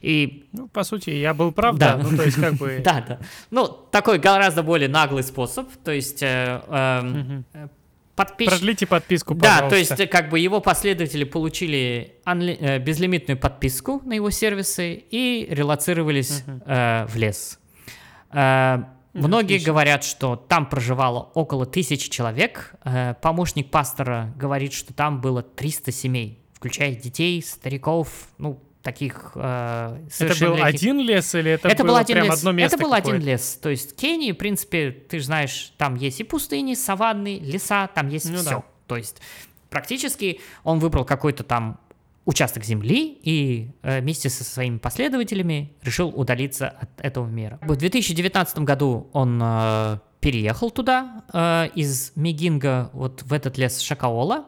[0.00, 0.48] И...
[0.52, 1.96] Ну, по сути, я был прав, да.
[1.96, 2.02] да.
[2.02, 2.80] Ну, то есть, как бы...
[2.84, 3.18] Да, да.
[3.50, 5.68] Ну, такой гораздо более наглый способ.
[5.84, 6.22] То есть...
[6.22, 7.68] Э, эм, э,
[8.16, 8.48] подпис...
[8.48, 9.64] Продлите подписку, пожалуйста.
[9.64, 12.56] Да, то есть, как бы его последователи получили анли...
[12.58, 16.62] э, безлимитную подписку на его сервисы и релацировались угу.
[16.64, 17.58] э, в лес.
[18.32, 19.72] Э, Многие Отлично.
[19.72, 22.76] говорят, что там проживало около тысячи человек.
[23.20, 30.46] Помощник пастора говорит, что там было 300 семей, включая детей, стариков, ну, таких э, Это
[30.46, 32.38] был один лес или это, это было был один прям лес.
[32.38, 33.58] одно место Это был один лес.
[33.60, 38.08] То есть Кении, в принципе, ты же знаешь, там есть и пустыни, саванны, леса, там
[38.08, 38.50] есть ну, все.
[38.50, 38.64] Да.
[38.86, 39.20] То есть
[39.68, 41.78] практически он выбрал какой-то там
[42.24, 47.58] участок земли и э, вместе со своими последователями решил удалиться от этого мира.
[47.62, 54.46] В 2019 году он э, переехал туда э, из Мегинга вот в этот лес Шакаола.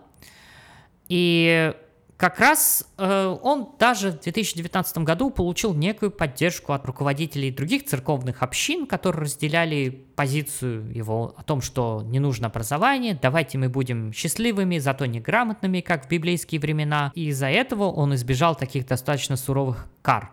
[1.08, 1.74] И
[2.22, 8.44] как раз э, он даже в 2019 году получил некую поддержку от руководителей других церковных
[8.44, 14.78] общин, которые разделяли позицию его о том, что не нужно образование, давайте мы будем счастливыми,
[14.78, 17.10] зато неграмотными, как в библейские времена.
[17.16, 20.30] И из-за этого он избежал таких достаточно суровых кар.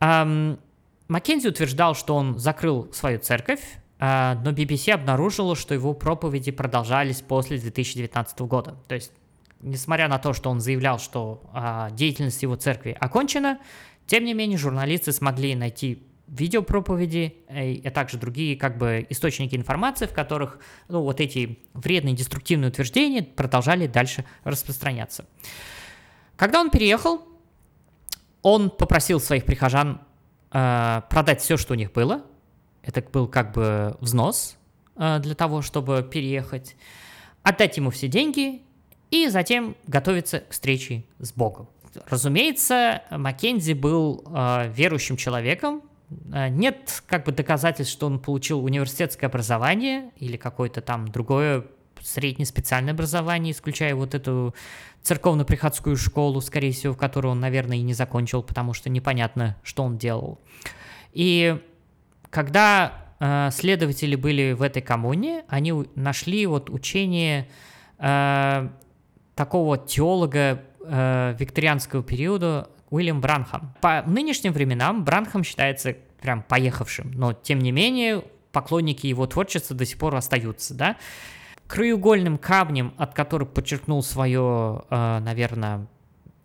[0.00, 0.58] Эм,
[1.06, 3.62] Маккензи утверждал, что он закрыл свою церковь,
[4.00, 8.74] э, но BBC обнаружила, что его проповеди продолжались после 2019 года.
[8.88, 9.12] То есть
[9.60, 13.58] несмотря на то, что он заявлял, что а, деятельность его церкви окончена,
[14.06, 20.06] тем не менее журналисты смогли найти видеопроповеди, и, а также другие как бы источники информации,
[20.06, 25.26] в которых ну, вот эти вредные деструктивные утверждения продолжали дальше распространяться.
[26.36, 27.22] Когда он переехал,
[28.42, 30.00] он попросил своих прихожан
[30.50, 32.22] э, продать все, что у них было.
[32.82, 34.56] Это был как бы взнос
[34.96, 36.76] э, для того, чтобы переехать.
[37.42, 38.62] Отдать ему все деньги
[39.10, 41.68] и затем готовиться к встрече с Богом.
[42.08, 45.82] Разумеется, Маккензи был э, верующим человеком.
[46.32, 51.64] Э, нет как бы доказательств, что он получил университетское образование или какое-то там другое
[52.00, 54.54] среднее специальное образование, исключая вот эту
[55.02, 59.98] церковно-приходскую школу, скорее всего, которую он, наверное, и не закончил, потому что непонятно, что он
[59.98, 60.38] делал.
[61.12, 61.58] И
[62.30, 67.48] когда э, следователи были в этой коммуне, они нашли вот учение
[67.98, 68.68] э,
[69.34, 73.74] такого теолога э, викторианского периода Уильям Бранхам.
[73.80, 79.84] По нынешним временам Бранхам считается прям поехавшим, но тем не менее поклонники его творчества до
[79.84, 80.96] сих пор остаются, да.
[81.66, 85.86] Краеугольным камнем, от которого подчеркнул свое, э, наверное,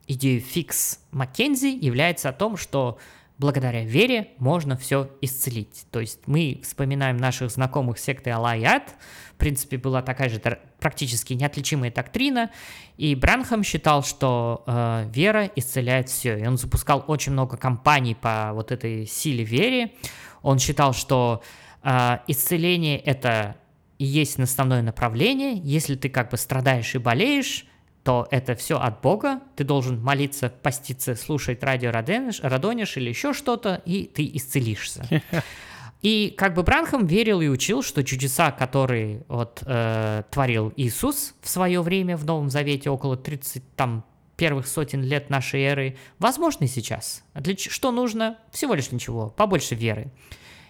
[0.07, 2.97] идею фикс Маккензи, является о том, что
[3.39, 5.85] благодаря вере можно все исцелить.
[5.91, 10.41] То есть мы вспоминаем наших знакомых секты Алла в принципе, была такая же
[10.79, 12.51] практически неотличимая доктрина,
[12.97, 18.51] и Бранхам считал, что э, вера исцеляет все, и он запускал очень много кампаний по
[18.53, 19.91] вот этой силе веры.
[20.41, 21.41] Он считал, что
[21.81, 23.55] э, исцеление это
[23.97, 25.53] и есть наставное направление.
[25.63, 27.65] Если ты как бы страдаешь и болеешь,
[28.03, 33.33] то это все от Бога, ты должен молиться, поститься, слушать радио Радонеж, Радонеж или еще
[33.33, 35.05] что-то, и ты исцелишься.
[36.01, 41.49] И как бы Бранхам верил и учил, что чудеса, которые вот э, творил Иисус в
[41.49, 44.05] свое время в Новом Завете, около 30 там
[44.37, 47.23] первых сотен лет нашей эры, возможны сейчас.
[47.33, 48.37] Для что нужно?
[48.51, 50.09] Всего лишь ничего, побольше веры.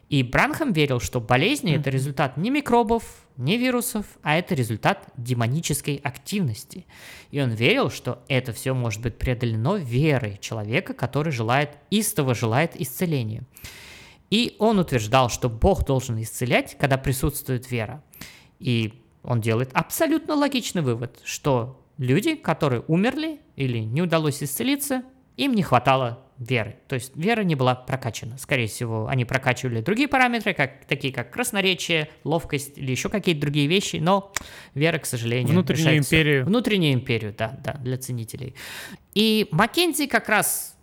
[0.10, 1.80] И Бранхам верил, что болезни mm-hmm.
[1.80, 3.04] это результат не микробов,
[3.38, 6.88] не вирусов, а это результат демонической активности.
[7.30, 12.80] И он верил, что это все может быть преодолено верой человека, который желает, истово желает
[12.80, 13.44] исцеления.
[14.32, 18.04] И он утверждал, что Бог должен исцелять, когда присутствует вера.
[18.60, 25.04] И он делает абсолютно логичный вывод, что люди, которые умерли или не удалось исцелиться,
[25.38, 26.78] им не хватало веры.
[26.88, 28.38] То есть вера не была прокачана.
[28.38, 33.68] Скорее всего, они прокачивали другие параметры, как, такие как красноречие, ловкость или еще какие-то другие
[33.68, 34.32] вещи, но
[34.74, 36.46] вера, к сожалению, Внутреннюю империю.
[36.46, 38.56] Внутреннюю империю, да, да, для ценителей.
[39.14, 40.76] И Маккензи как раз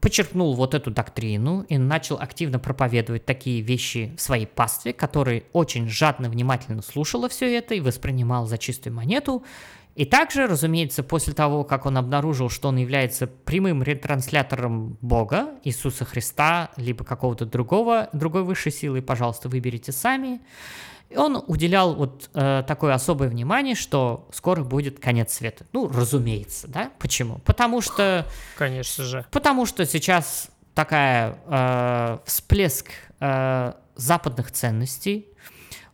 [0.00, 5.88] подчеркнул вот эту доктрину и начал активно проповедовать такие вещи в своей пастве, который очень
[5.88, 9.44] жадно, внимательно слушала все это и воспринимал за чистую монету,
[9.94, 16.04] и также, разумеется, после того, как он обнаружил, что он является прямым ретранслятором Бога, Иисуса
[16.04, 20.40] Христа, либо какого-то другого, другой высшей силы, пожалуйста, выберите сами,
[21.14, 25.66] он уделял вот э, такое особое внимание, что скоро будет конец света.
[25.72, 26.90] Ну, разумеется, да?
[26.98, 27.38] Почему?
[27.44, 28.26] Потому что...
[28.56, 29.26] Конечно же.
[29.30, 35.28] Потому что сейчас такая э, всплеск э, западных ценностей,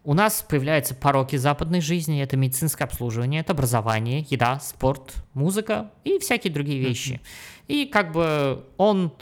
[0.08, 6.18] у нас появляются пороки западной жизни, это медицинское обслуживание, это образование, еда, спорт, музыка и
[6.18, 7.20] всякие другие вещи.
[7.66, 9.12] И как бы он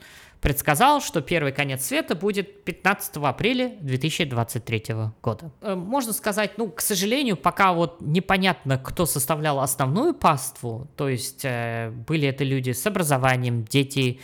[0.40, 4.84] предсказал, что первый конец света будет 15 апреля 2023
[5.20, 5.50] года.
[5.60, 11.44] Э, можно сказать, ну, к сожалению, пока вот непонятно, кто составлял основную паству, то есть
[11.44, 14.20] э, были это люди с образованием, дети,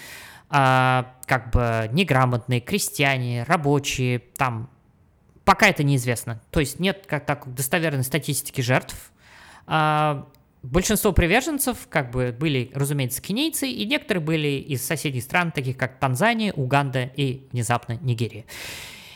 [0.48, 4.70] э, как бы неграмотные, крестьяне, рабочие, там
[5.44, 6.40] Пока это неизвестно.
[6.50, 9.12] То есть нет как так достоверной статистики жертв.
[9.66, 10.28] А,
[10.62, 15.98] большинство приверженцев как бы были, разумеется, кенийцы, и некоторые были из соседних стран, таких как
[15.98, 18.44] Танзания, Уганда и внезапно Нигерия.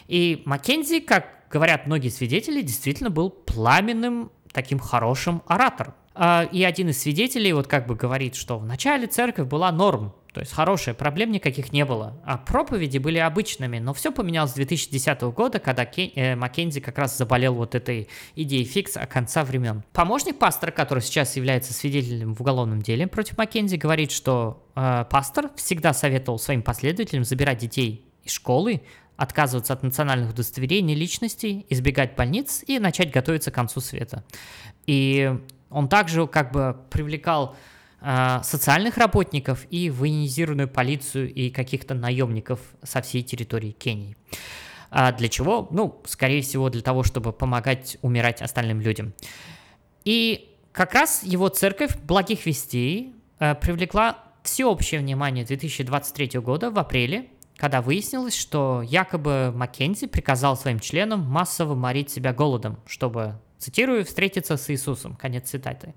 [0.08, 5.94] И Маккензи, как говорят многие свидетели, действительно был пламенным таким хорошим оратором.
[6.14, 10.14] А, и один из свидетелей вот как бы говорит, что в начале церковь была норм,
[10.36, 12.20] то есть хорошая, проблем никаких не было.
[12.22, 16.98] А проповеди были обычными, но все поменялось с 2010 года, когда Кен, э, Маккензи как
[16.98, 19.82] раз заболел вот этой идеей фикс о конца времен.
[19.94, 25.48] Помощник пастора, который сейчас является свидетелем в уголовном деле против Маккензи, говорит, что э, пастор
[25.56, 28.82] всегда советовал своим последователям забирать детей из школы,
[29.16, 34.22] отказываться от национальных удостоверений личностей, избегать больниц и начать готовиться к концу света.
[34.84, 35.34] И
[35.70, 37.56] он также как бы привлекал
[38.00, 44.16] социальных работников и военизированную полицию и каких-то наемников со всей территории Кении.
[44.90, 45.68] А для чего?
[45.70, 49.12] Ну, скорее всего, для того, чтобы помогать умирать остальным людям.
[50.04, 57.26] И как раз его церковь благих вестей э, привлекла всеобщее внимание 2023 года в апреле,
[57.56, 64.56] когда выяснилось, что якобы Маккензи приказал своим членам массово морить себя голодом, чтобы, цитирую, встретиться
[64.56, 65.16] с Иисусом.
[65.16, 65.94] Конец цитаты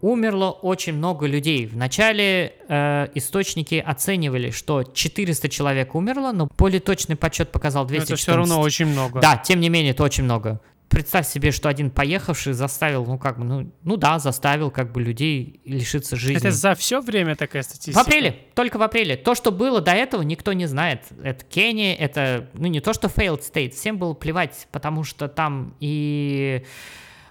[0.00, 1.66] умерло очень много людей.
[1.66, 8.08] Вначале э, источники оценивали, что 400 человек умерло, но более точный подсчет показал 214.
[8.08, 9.20] Но это все равно очень много.
[9.20, 10.60] Да, тем не менее, это очень много.
[10.88, 15.02] Представь себе, что один поехавший заставил, ну как бы, ну, ну да, заставил как бы
[15.02, 16.36] людей лишиться жизни.
[16.36, 17.98] Это за все время такая статистика?
[17.98, 19.16] В апреле, только в апреле.
[19.16, 21.02] То, что было до этого, никто не знает.
[21.24, 25.74] Это Кения, это, ну не то, что failed state, всем было плевать, потому что там
[25.80, 26.64] и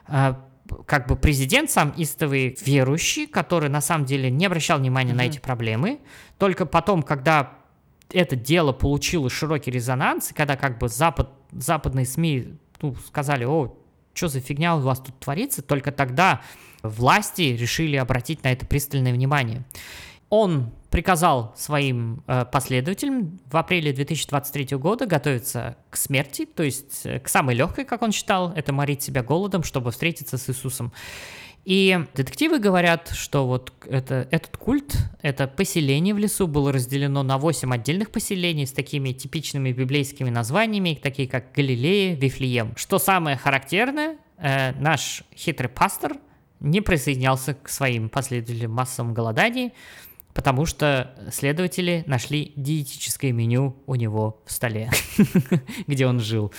[0.09, 0.33] э,
[0.85, 5.15] как бы президент сам истовый верующий, который на самом деле не обращал внимания mm-hmm.
[5.15, 5.99] на эти проблемы.
[6.37, 7.53] Только потом, когда
[8.11, 13.77] это дело получило широкий резонанс, и когда как бы Запад западные СМИ ну, сказали, о,
[14.13, 16.41] что за фигня у вас тут творится, только тогда
[16.83, 19.63] власти решили обратить на это пристальное внимание.
[20.29, 27.19] Он приказал своим э, последователям в апреле 2023 года готовиться к смерти, то есть э,
[27.19, 30.93] к самой легкой, как он считал, это морить себя голодом, чтобы встретиться с Иисусом.
[31.65, 37.39] И детективы говорят, что вот это, этот культ, это поселение в лесу было разделено на
[37.39, 42.73] 8 отдельных поселений с такими типичными библейскими названиями, такие как Галилея, Вифлеем.
[42.75, 46.17] Что самое характерное, э, наш хитрый пастор
[46.59, 49.73] не присоединялся к своим последователям массовом голодании,
[50.35, 54.91] потому что следователи нашли диетическое меню у него в столе,
[55.87, 56.53] где он жил.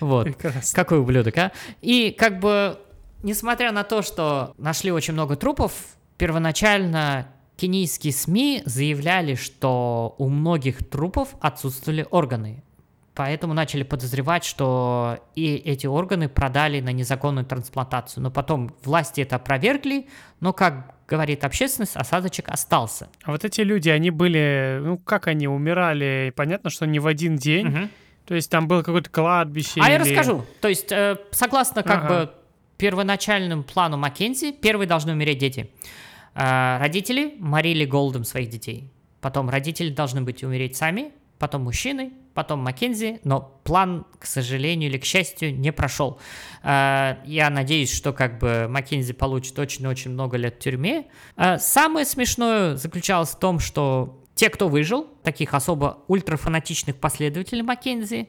[0.00, 0.30] Вот.
[0.72, 1.52] Какой ублюдок, а?
[1.80, 2.78] И как бы
[3.22, 5.72] Несмотря на то, что нашли очень много трупов,
[6.18, 12.62] первоначально кенийские СМИ заявляли, что у многих трупов отсутствовали органы.
[13.18, 18.22] Поэтому начали подозревать, что и эти органы продали на незаконную трансплантацию.
[18.22, 20.06] Но потом власти это опровергли,
[20.38, 23.08] но, как говорит общественность, осадочек остался.
[23.24, 26.32] А вот эти люди, они были, ну как они умирали?
[26.36, 27.66] Понятно, что не в один день.
[27.66, 27.88] Угу.
[28.26, 29.80] То есть там было какое-то кладбище.
[29.82, 29.92] А или...
[29.94, 30.46] я расскажу.
[30.60, 32.08] То есть, э, согласно как ага.
[32.08, 32.32] бы
[32.76, 35.70] первоначальному плану Маккензи первые должны умереть дети.
[36.36, 38.92] А, родители морили голодом своих детей.
[39.20, 41.10] Потом родители должны быть умереть сами,
[41.40, 46.18] потом мужчины, потом Маккензи, но план, к сожалению или к счастью, не прошел.
[46.62, 51.06] А, я надеюсь, что как бы Маккензи получит очень-очень много лет в тюрьме.
[51.36, 58.28] А, самое смешное заключалось в том, что те, кто выжил, таких особо ультрафанатичных последователей Маккензи,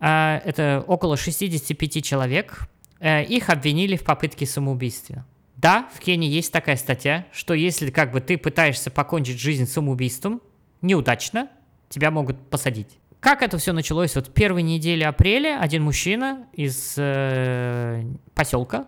[0.00, 2.68] это около 65 человек,
[3.04, 5.26] Э, их обвинили в попытке самоубийства.
[5.56, 10.40] Да, в Кении есть такая статья, что если как бы ты пытаешься покончить жизнь самоубийством,
[10.80, 11.50] неудачно,
[11.90, 12.98] тебя могут посадить.
[13.24, 14.14] Как это все началось?
[14.16, 18.04] Вот первой недели апреля один мужчина из э,
[18.34, 18.86] поселка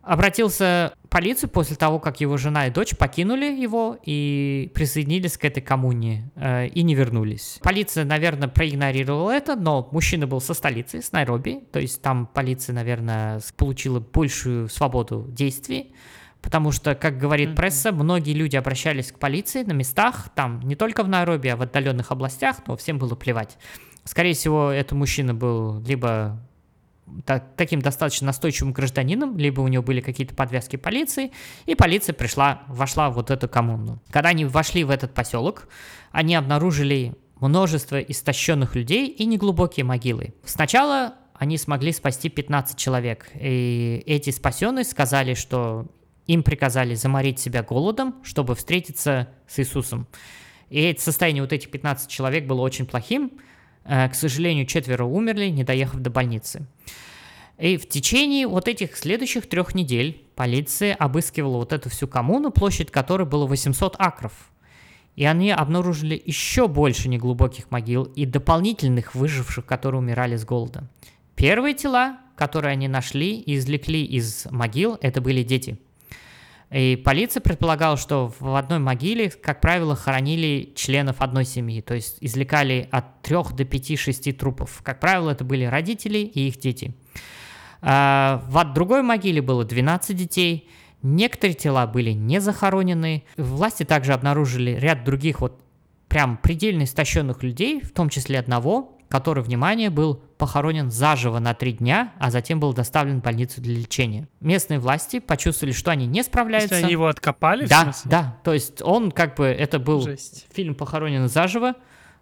[0.00, 5.44] обратился в полицию после того, как его жена и дочь покинули его и присоединились к
[5.44, 7.58] этой коммуне э, и не вернулись.
[7.62, 12.72] Полиция, наверное, проигнорировала это, но мужчина был со столицы, с Найроби, то есть там полиция,
[12.72, 15.92] наверное, получила большую свободу действий,
[16.42, 21.02] потому что, как говорит пресса, многие люди обращались к полиции на местах, там не только
[21.02, 23.58] в Найроби, а в отдаленных областях, но всем было плевать.
[24.04, 26.40] Скорее всего, этот мужчина был либо
[27.56, 31.32] таким достаточно настойчивым гражданином, либо у него были какие-то подвязки полиции,
[31.66, 34.00] и полиция пришла, вошла в вот эту коммуну.
[34.10, 35.68] Когда они вошли в этот поселок,
[36.10, 40.34] они обнаружили множество истощенных людей и неглубокие могилы.
[40.44, 45.86] Сначала они смогли спасти 15 человек, и эти спасенные сказали, что
[46.28, 50.06] им приказали заморить себя голодом, чтобы встретиться с Иисусом.
[50.70, 53.32] И состояние вот этих 15 человек было очень плохим,
[53.88, 56.66] Э, к сожалению, четверо умерли, не доехав до больницы.
[57.58, 62.90] И в течение вот этих следующих трех недель полиция обыскивала вот эту всю коммуну, площадь
[62.90, 64.32] которой было 800 акров.
[65.16, 70.88] И они обнаружили еще больше неглубоких могил и дополнительных выживших, которые умирали с голода.
[71.34, 75.78] Первые тела, которые они нашли и извлекли из могил, это были дети–
[76.70, 82.18] и полиция предполагала, что в одной могиле, как правило, хоронили членов одной семьи, то есть
[82.20, 84.82] извлекали от 3 до 5-6 трупов.
[84.82, 86.94] Как правило, это были родители и их дети.
[87.80, 90.68] А, в другой могиле было 12 детей,
[91.02, 93.24] некоторые тела были не захоронены.
[93.38, 95.62] Власти также обнаружили ряд других вот
[96.08, 101.72] прям предельно истощенных людей, в том числе одного, который, внимание, был похоронен заживо на три
[101.72, 104.28] дня, а затем был доставлен в больницу для лечения.
[104.40, 106.74] Местные власти почувствовали, что они не справляются.
[106.74, 107.66] Если они его откопали?
[107.66, 108.38] Да, да.
[108.44, 110.46] То есть он как бы, это был Жесть.
[110.52, 111.74] фильм «Похоронен заживо»,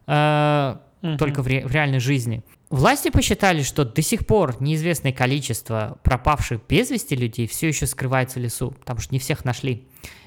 [0.07, 1.17] э, угу.
[1.17, 2.43] только в, ре, в реальной жизни.
[2.71, 8.41] Власти посчитали, что до сих пор неизвестное количество пропавших без вести людей все еще скрывается
[8.41, 9.87] в лесу, потому что не всех нашли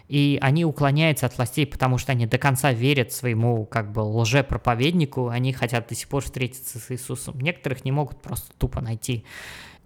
[0.10, 5.28] и они уклоняются от властей, потому что они до конца верят своему как бы лжепроповеднику,
[5.28, 7.40] они хотят до сих пор встретиться с Иисусом.
[7.40, 9.24] Некоторых не могут просто тупо найти.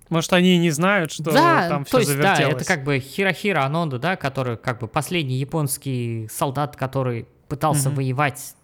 [0.07, 2.53] Может, они не знают, что да, там все есть, завертелось.
[2.53, 7.89] Да, это как бы Хирохира Анода, да, который как бы последний японский солдат, который пытался
[7.89, 7.97] угу.
[7.97, 8.55] воевать.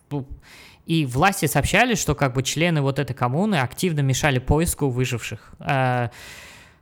[0.85, 5.51] И власти сообщали, что как бы члены вот этой коммуны активно мешали поиску выживших.
[5.59, 6.07] Э,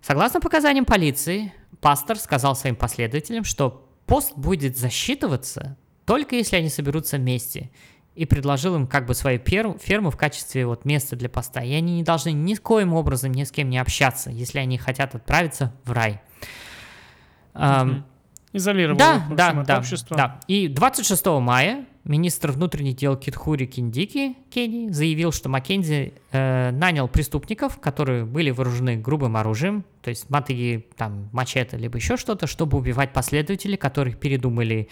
[0.02, 1.52] согласно показаниям полиции,
[1.82, 5.78] пастор сказал своим последователям, что пост будет засчитываться
[6.08, 7.70] только если они соберутся вместе.
[8.16, 11.62] И предложил им как бы свою ферму в качестве вот места для поста.
[11.62, 14.80] И они не должны ни с коим образом ни с кем не общаться, если они
[14.80, 16.20] хотят отправиться в рай.
[17.54, 18.02] Mm-hmm.
[18.54, 20.18] Изолировал да, да, да, общества.
[20.18, 20.40] Да.
[20.48, 27.80] И 26 мая министр внутренних дел Китхури Киндики Кении заявил, что Маккензи э, нанял преступников,
[27.80, 33.14] которые были вооружены грубым оружием, то есть мотыги, там, мачете, либо еще что-то, чтобы убивать
[33.14, 34.90] последователей, которых передумали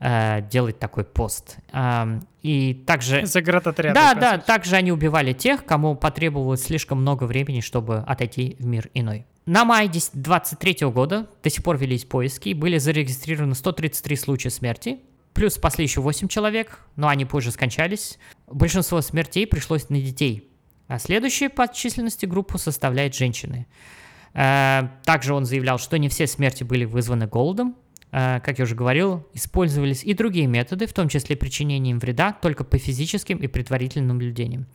[0.00, 1.56] э, делать такой пост.
[1.72, 3.26] Э, и также...
[3.26, 3.94] Заградотряды.
[3.94, 8.90] Да, да, также они убивали тех, кому потребовалось слишком много времени, чтобы отойти в мир
[8.94, 9.26] иной.
[9.48, 14.98] На май 23 года до сих пор велись поиски, были зарегистрированы 133 случая смерти,
[15.34, 18.18] Плюс спасли еще 8 человек, но они позже скончались.
[18.46, 20.50] Большинство смертей пришлось на детей.
[20.88, 23.66] А следующая по численности группу составляет женщины.
[24.34, 27.76] Э, также он заявлял, что не все смерти были вызваны голодом.
[28.10, 32.64] Э, как я уже говорил, использовались и другие методы, в том числе причинением вреда только
[32.64, 34.66] по физическим и предварительным наблюдениям.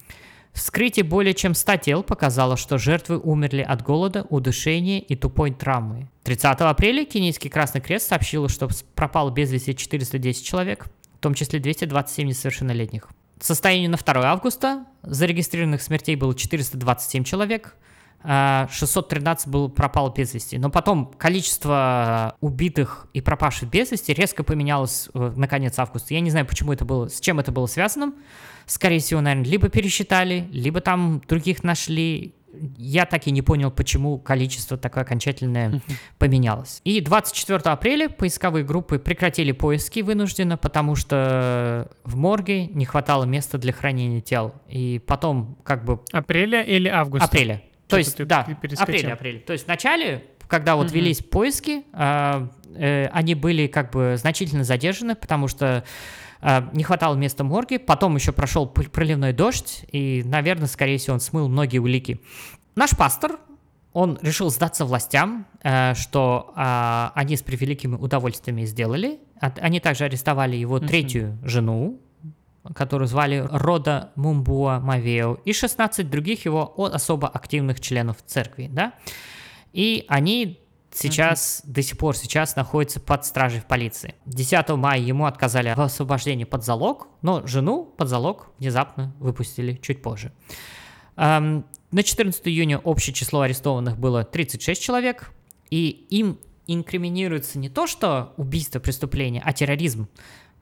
[0.54, 6.10] Вскрытие более чем 100 тел показало, что жертвы умерли от голода, удушения и тупой травмы.
[6.24, 10.86] 30 апреля Кенийский Красный Крест сообщил, что пропало без вести 410 человек,
[11.16, 13.10] в том числе 227 несовершеннолетних.
[13.39, 17.76] В состоянии на 2 августа зарегистрированных смертей было 427 человек,
[18.24, 20.58] 613 был пропал без вести.
[20.58, 26.14] Но потом количество убитых и пропавших без вести резко поменялось э, на конец августа.
[26.14, 28.14] Я не знаю, почему это было, с чем это было связано.
[28.66, 32.36] Скорее всего, наверное, либо пересчитали, либо там других нашли.
[32.78, 35.82] Я так и не понял, почему количество такое окончательное
[36.20, 36.82] поменялось.
[36.84, 43.57] И 24 апреля поисковые группы прекратили поиски вынужденно, потому что в морге не хватало места
[43.57, 44.53] для хранения тел.
[44.70, 46.01] И потом как бы...
[46.11, 47.26] Апреля или августа?
[47.26, 47.64] Апреля.
[47.88, 48.47] То есть, да,
[48.78, 49.39] апрель, апрель.
[49.39, 51.84] То есть в начале, когда вот велись поиски,
[52.76, 55.84] э, они были как бы значительно задержаны, потому что
[56.41, 61.19] э, не хватало места морги, потом еще прошел проливной дождь, и, наверное, скорее всего, он
[61.19, 62.21] смыл многие улики.
[62.76, 63.39] Наш пастор,
[63.93, 69.19] он решил сдаться властям, э, что э, они с превеликими удовольствиями сделали.
[69.39, 71.99] Они также арестовали его третью жену,
[72.74, 78.93] которую звали Рода Мумбуа Мавео, и 16 других его особо активных членов церкви, да.
[79.74, 80.59] И они
[80.94, 81.72] сейчас, mm-hmm.
[81.72, 84.16] до сих пор сейчас находятся под стражей в полиции.
[84.26, 90.02] 10 мая ему отказали в освобождении под залог, но жену под залог внезапно выпустили чуть
[90.02, 90.32] позже.
[91.16, 95.32] Эм, на 14 июня общее число арестованных было 36 человек,
[95.70, 100.08] и им инкриминируется не то, что убийство, преступление, а терроризм.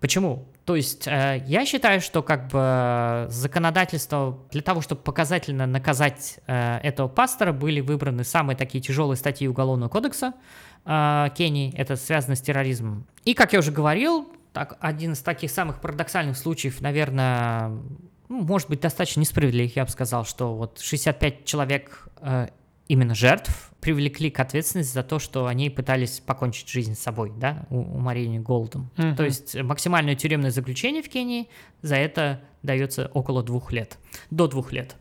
[0.02, 0.48] Почему?
[0.66, 6.80] То есть э, я считаю, что как бы законодательство для того, чтобы показательно наказать э,
[6.82, 10.34] этого пастора, были выбраны самые такие тяжелые статьи Уголовного кодекса
[10.86, 13.06] э, Кении, это связано с терроризмом.
[13.26, 17.70] И, как я уже говорил, так, один из таких самых парадоксальных случаев, наверное,
[18.28, 22.48] ну, может быть, достаточно несправедливых, я бы сказал, что вот 65 человек э,
[22.92, 27.66] именно жертв привлекли к ответственности за то, что они пытались покончить жизнь с собой, да,
[27.70, 28.92] уморение голодом.
[28.98, 29.16] Uh-huh.
[29.16, 31.48] То есть максимальное тюремное заключение в Кении
[31.82, 33.98] за это дается около двух лет,
[34.30, 34.98] до двух лет.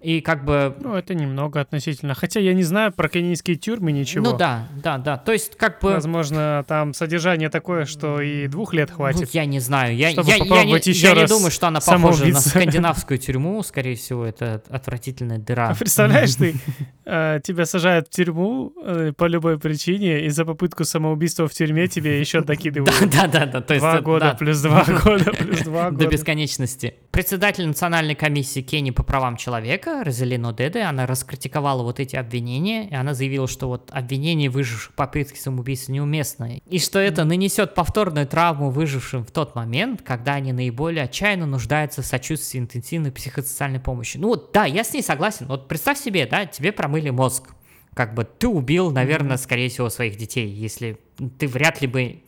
[0.00, 0.74] И как бы...
[0.80, 2.14] Ну, это немного относительно.
[2.14, 4.30] Хотя я не знаю про кенийские тюрьмы ничего.
[4.30, 5.18] Ну да, да, да.
[5.18, 5.92] То есть как бы...
[5.92, 9.20] Возможно, там содержание такое, что и двух лет хватит.
[9.20, 9.94] Ну, я не знаю.
[9.94, 13.62] Я, я, я, не, еще я не думаю, что она похожа на скандинавскую тюрьму.
[13.62, 15.68] Скорее всего, это отвратительная дыра.
[15.68, 16.54] А представляешь, ты,
[17.04, 21.88] э, тебя сажают в тюрьму э, по любой причине, и за попытку самоубийства в тюрьме
[21.88, 22.94] тебе еще докидывают.
[23.12, 23.60] Да, да, да.
[23.60, 26.04] Два года плюс два года плюс два года.
[26.04, 26.94] До бесконечности.
[27.10, 32.88] Председатель Национальной комиссии Кении по правам человека человека, Розалино Деде, она раскритиковала вот эти обвинения,
[32.88, 38.26] и она заявила, что вот обвинение выживших попытки самоубийства неуместно, и что это нанесет повторную
[38.26, 44.16] травму выжившим в тот момент, когда они наиболее отчаянно нуждаются в сочувствии интенсивной психосоциальной помощи.
[44.16, 45.46] Ну вот, да, я с ней согласен.
[45.46, 47.50] Вот представь себе, да, тебе промыли мозг.
[47.94, 50.98] Как бы ты убил, наверное, скорее всего, своих детей, если
[51.38, 52.22] ты вряд ли бы...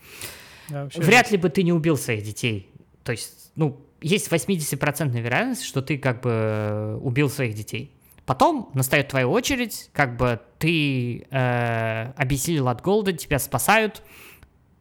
[0.68, 2.70] Да, вряд ли бы ты не убил своих детей.
[3.04, 7.94] То есть, ну, есть 80% вероятность, что ты как бы э, убил своих детей.
[8.26, 14.02] Потом настает твоя очередь, как бы ты э, обессилел от голода, тебя спасают,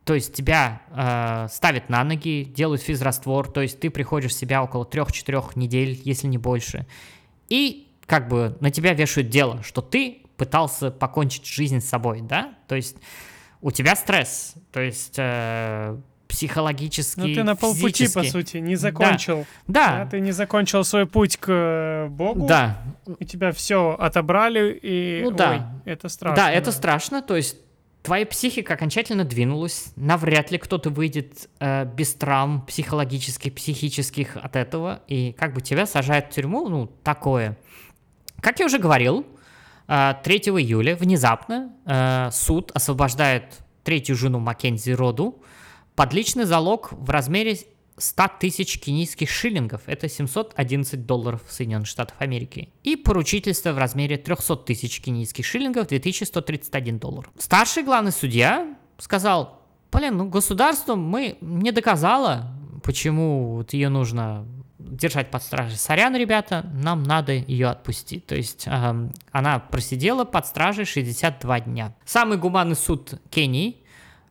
[0.04, 4.64] то есть тебя э, ставят на ноги, делают физраствор, то есть ты приходишь в себя
[4.64, 6.86] около 3-4 недель, если не больше.
[7.50, 12.56] И как бы на тебя вешают дело, что ты пытался покончить жизнь с собой, да?
[12.68, 12.98] То есть
[13.62, 15.98] у тебя стресс, то есть э,
[16.32, 19.46] психологически, Ну, ты на полпути, по сути, не закончил.
[19.68, 20.04] Да.
[20.04, 20.06] да.
[20.06, 22.48] Ты не закончил свой путь к э, Богу.
[22.48, 22.82] Да.
[23.06, 25.22] У тебя все отобрали, и...
[25.24, 25.52] Ну, да.
[25.86, 26.36] Ой, это страшно.
[26.38, 27.58] Да, это страшно, то есть
[28.02, 35.02] твоя психика окончательно двинулась, навряд ли кто-то выйдет э, без травм психологических, психических от этого,
[35.08, 37.58] и как бы тебя сажают в тюрьму, ну, такое.
[38.40, 39.26] Как я уже говорил,
[39.90, 43.44] э, 3 июля внезапно э, суд освобождает
[43.84, 45.42] третью жену Маккензи Роду,
[45.96, 47.58] под личный залог в размере
[47.98, 54.58] 100 тысяч кенийских шиллингов, это 711 долларов Соединенных Штатов Америки, и поручительство в размере 300
[54.58, 57.30] тысяч кенийских шиллингов, 2131 доллар.
[57.38, 59.62] Старший главный судья сказал,
[59.92, 62.52] блин, ну государство мы не доказало,
[62.84, 64.46] почему вот ее нужно
[64.80, 65.78] держать под стражей.
[65.78, 68.26] Сорян, ребята, нам надо ее отпустить.
[68.26, 71.96] То есть э, она просидела под стражей 62 дня.
[72.04, 73.78] Самый гуманный суд Кении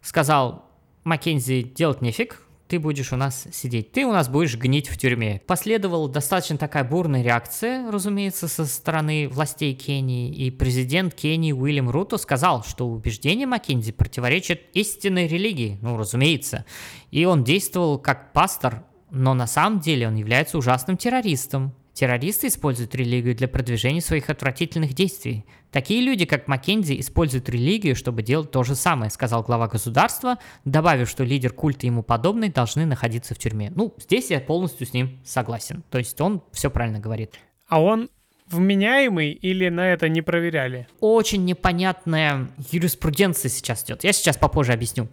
[0.02, 0.69] сказал,
[1.10, 5.42] Маккензи, делать нефиг, ты будешь у нас сидеть, ты у нас будешь гнить в тюрьме.
[5.44, 12.16] Последовала достаточно такая бурная реакция, разумеется, со стороны властей Кении, и президент Кении Уильям Руто
[12.16, 16.64] сказал, что убеждения Маккензи противоречат истинной религии, ну, разумеется,
[17.10, 22.94] и он действовал как пастор, но на самом деле он является ужасным террористом, Террористы используют
[22.94, 25.44] религию для продвижения своих отвратительных действий.
[25.70, 31.10] Такие люди, как Маккензи, используют религию, чтобы делать то же самое, сказал глава государства, добавив,
[31.10, 33.70] что лидер культа и ему подобный должны находиться в тюрьме.
[33.76, 35.84] Ну, здесь я полностью с ним согласен.
[35.90, 37.34] То есть он все правильно говорит.
[37.68, 38.08] А он
[38.48, 40.88] вменяемый или на это не проверяли?
[41.00, 44.04] Очень непонятная юриспруденция сейчас идет.
[44.04, 45.08] Я сейчас попозже объясню.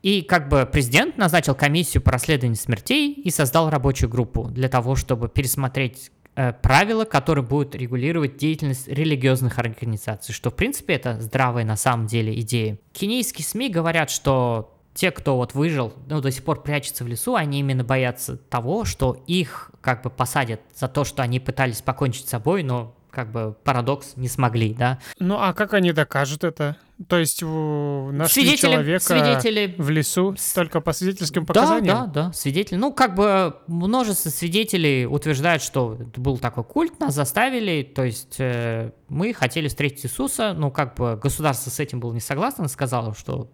[0.00, 4.96] И как бы президент назначил комиссию по расследованию смертей и создал рабочую группу для того,
[4.96, 11.76] чтобы пересмотреть правила, которые будут регулировать деятельность религиозных организаций, что в принципе это здравая на
[11.76, 12.78] самом деле идея.
[12.92, 17.34] Кенийские СМИ говорят, что те, кто вот выжил, ну, до сих пор прячется в лесу,
[17.34, 22.26] они именно боятся того, что их как бы посадят за то, что они пытались покончить
[22.26, 24.98] с собой, но как бы парадокс не смогли, да.
[25.18, 26.76] Ну а как они докажут это?
[27.08, 29.74] То есть нашли свидетели, человека свидетели...
[29.78, 31.96] в лесу только по свидетельским показаниям?
[31.96, 32.78] Да, да, да, свидетели.
[32.78, 38.92] Ну, как бы множество свидетелей утверждают, что был такой культ, нас заставили, то есть э,
[39.08, 43.50] мы хотели встретить Иисуса, но как бы государство с этим было не согласно, сказало, что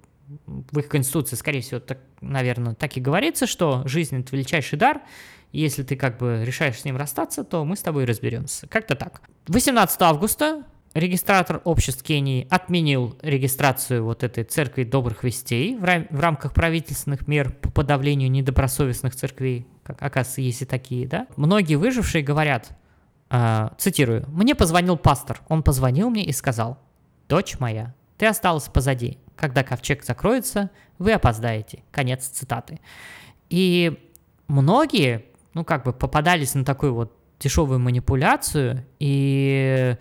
[0.47, 5.03] в их конституции, скорее всего, так, наверное, так и говорится, что жизнь— это величайший дар,
[5.61, 8.67] если ты как бы решаешь с ним расстаться, то мы с тобой разберемся.
[8.69, 9.23] Как-то так.
[9.49, 16.21] 18 августа регистратор обществ Кении отменил регистрацию вот этой церкви добрых вестей в, рам- в
[16.21, 21.27] рамках правительственных мер по подавлению недобросовестных церквей, как оказывается, есть и такие, да.
[21.37, 22.71] Многие выжившие говорят,
[23.31, 26.79] э, цитирую, «Мне позвонил пастор, он позвонил мне и сказал,
[27.29, 31.83] «Дочь моя, ты осталась позади, когда ковчег закроется, вы опоздаете.
[31.91, 32.81] Конец цитаты.
[33.51, 33.99] И
[34.49, 35.27] многие,
[35.57, 39.97] ну, как бы попадались на такую вот дешевую манипуляцию и,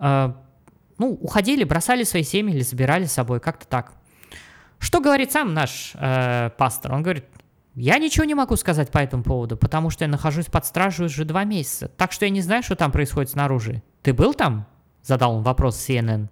[0.00, 0.32] э,
[0.98, 3.92] ну, уходили, бросали свои семьи или забирали с собой, как-то так.
[4.80, 6.92] Что говорит сам наш э, пастор?
[6.92, 7.24] Он говорит,
[7.76, 11.24] я ничего не могу сказать по этому поводу, потому что я нахожусь под стражей уже
[11.24, 13.84] два месяца, так что я не знаю, что там происходит снаружи.
[14.02, 14.66] Ты был там?
[15.04, 16.26] Задал он вопрос CNN.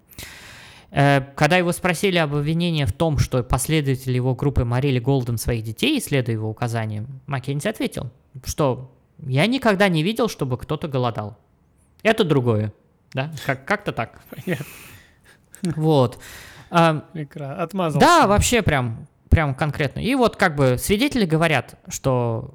[0.91, 5.63] Э, когда его спросили об обвинении в том, что последователи его группы морили голодом своих
[5.63, 8.09] детей, следуя его указаниям, Маккензи ответил,
[8.43, 8.91] что
[9.25, 11.37] «я никогда не видел, чтобы кто-то голодал».
[12.01, 12.73] Это другое,
[13.13, 14.21] да, как- как-то так.
[14.29, 14.65] Понятно.
[15.75, 16.19] Вот.
[16.71, 17.03] А,
[17.57, 17.99] Отмазался.
[18.05, 19.99] Да, вообще прям, прям конкретно.
[19.99, 22.53] И вот как бы свидетели говорят, что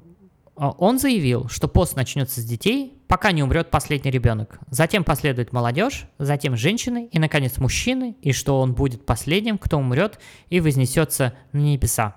[0.55, 4.59] он заявил, что пост начнется с детей, пока не умрет последний ребенок.
[4.69, 10.19] Затем последует молодежь, затем женщины и, наконец, мужчины, и что он будет последним, кто умрет
[10.49, 12.15] и вознесется на небеса.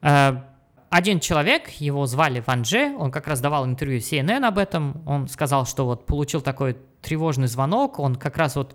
[0.00, 0.42] Э,
[0.90, 5.28] один человек, его звали Ван Дже, он как раз давал интервью CNN об этом, он
[5.28, 8.74] сказал, что вот получил такой тревожный звонок, он как раз вот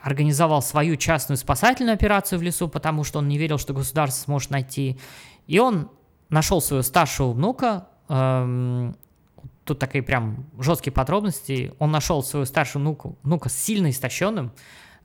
[0.00, 4.50] организовал свою частную спасательную операцию в лесу, потому что он не верил, что государство сможет
[4.50, 5.00] найти.
[5.46, 5.90] И он
[6.28, 11.72] нашел своего старшего внука, тут такие прям жесткие подробности.
[11.78, 14.52] Он нашел свою старшую внуку, внука сильно истощенным.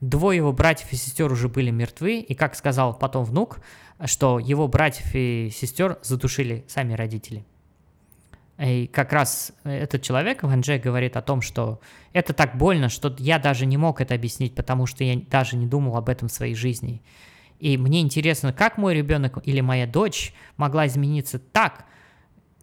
[0.01, 3.59] Двое его братьев и сестер уже были мертвы, и, как сказал потом внук,
[4.05, 7.45] что его братьев и сестер задушили сами родители.
[8.59, 11.79] И как раз этот человек, Ван Джей, говорит о том, что
[12.11, 15.65] это так больно, что я даже не мог это объяснить, потому что я даже не
[15.65, 17.01] думал об этом в своей жизни.
[17.59, 21.85] И мне интересно, как мой ребенок или моя дочь могла измениться так,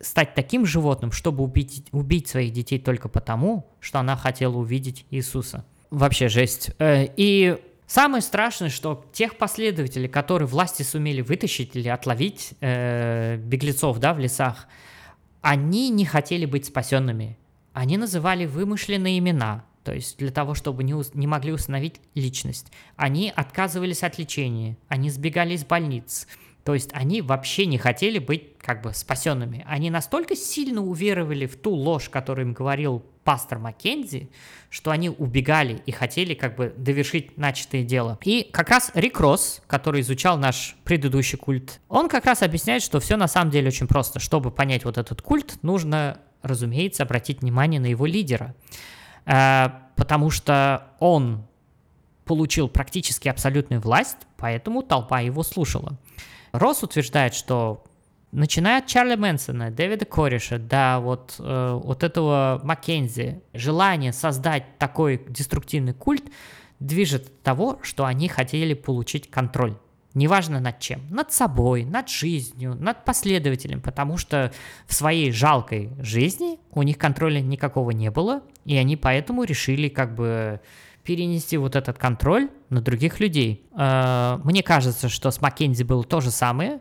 [0.00, 5.64] стать таким животным, чтобы убить, убить своих детей только потому, что она хотела увидеть Иисуса.
[5.90, 6.70] Вообще жесть.
[6.78, 13.98] Э, и самое страшное, что тех последователей, которые власти сумели вытащить или отловить э, беглецов
[13.98, 14.66] да, в лесах,
[15.42, 17.38] они не хотели быть спасенными.
[17.72, 22.66] Они называли вымышленные имена, то есть для того, чтобы не, не могли установить личность.
[22.96, 26.26] Они отказывались от лечения, они сбегали из больниц,
[26.64, 29.64] то есть они вообще не хотели быть как бы спасенными.
[29.66, 34.30] Они настолько сильно уверовали в ту ложь, которую им говорил пастор Маккензи,
[34.68, 38.18] что они убегали и хотели как бы довершить начатое дело.
[38.24, 43.00] И как раз Рик Росс, который изучал наш предыдущий культ, он как раз объясняет, что
[43.00, 44.20] все на самом деле очень просто.
[44.20, 48.54] Чтобы понять вот этот культ, нужно, разумеется, обратить внимание на его лидера.
[49.26, 51.46] Э, потому что он
[52.24, 55.98] получил практически абсолютную власть, поэтому толпа его слушала.
[56.52, 57.84] Росс утверждает, что
[58.32, 65.24] начиная от Чарли Мэнсона, Дэвида Кореша, до вот, э, вот этого Маккензи, желание создать такой
[65.28, 66.24] деструктивный культ
[66.78, 69.76] движет того, что они хотели получить контроль.
[70.12, 71.02] Неважно над чем.
[71.08, 74.52] Над собой, над жизнью, над последователем, потому что
[74.86, 80.16] в своей жалкой жизни у них контроля никакого не было, и они поэтому решили как
[80.16, 80.60] бы
[81.10, 83.68] перенести вот этот контроль на других людей.
[83.76, 86.78] Э, мне кажется, что с Маккензи было то же самое.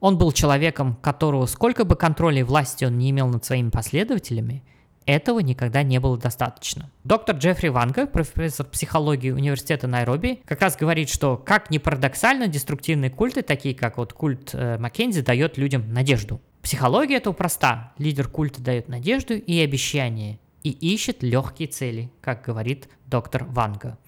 [0.00, 4.64] Он был человеком, которого сколько бы контроля и власти он не имел над своими последователями,
[5.06, 6.90] этого никогда не было достаточно.
[7.04, 13.10] Доктор Джеффри Ванга, профессор психологии университета Найроби, как раз говорит, что как ни парадоксально, деструктивные
[13.12, 16.40] культы, такие как вот культ э, Маккензи, дает людям надежду.
[16.62, 17.92] Психология этого проста.
[17.96, 23.98] Лидер культа дает надежду и обещание и ищет легкие цели, как говорит доктор Ванга.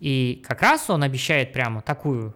[0.00, 2.34] И как раз он обещает прямо такую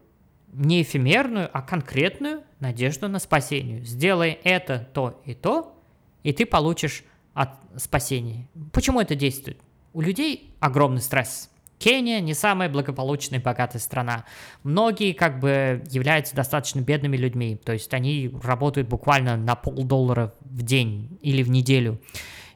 [0.52, 3.84] не эфемерную, а конкретную надежду на спасение.
[3.84, 5.78] Сделай это, то и то,
[6.22, 7.04] и ты получишь
[7.34, 8.48] от спасения.
[8.72, 9.59] Почему это действует?
[9.92, 11.50] У людей огромный стресс.
[11.78, 14.24] Кения не самая благополучная и богатая страна.
[14.62, 20.62] Многие как бы являются достаточно бедными людьми, то есть они работают буквально на полдоллара в
[20.62, 22.00] день или в неделю.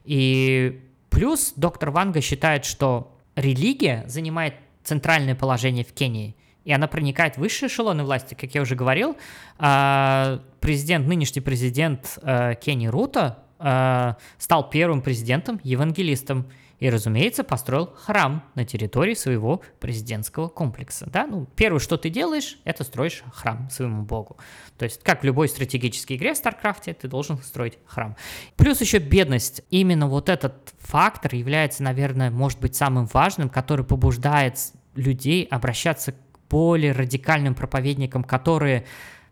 [0.04, 0.80] И
[1.10, 4.54] Плюс доктор Ванга считает, что религия занимает
[4.84, 9.16] центральное положение в Кении, и она проникает в высшие эшелоны власти, как я уже говорил.
[9.58, 16.46] А, президент, нынешний президент э, Кении Руто э, стал первым президентом, евангелистом,
[16.80, 21.08] и, разумеется, построил храм на территории своего президентского комплекса.
[21.12, 21.26] Да?
[21.26, 24.38] Ну, первое, что ты делаешь, это строишь храм своему богу.
[24.78, 28.16] То есть, как в любой стратегической игре в Старкрафте, ты должен строить храм.
[28.56, 29.62] Плюс еще бедность.
[29.70, 34.58] Именно вот этот фактор является, наверное, может быть самым важным, который побуждает
[34.94, 36.16] людей обращаться к
[36.48, 38.86] более радикальным проповедникам, которые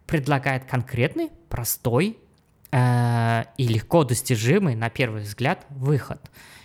[0.06, 2.18] предлагают конкретный, простой
[2.70, 6.20] э, и легко достижимый, на первый взгляд, выход.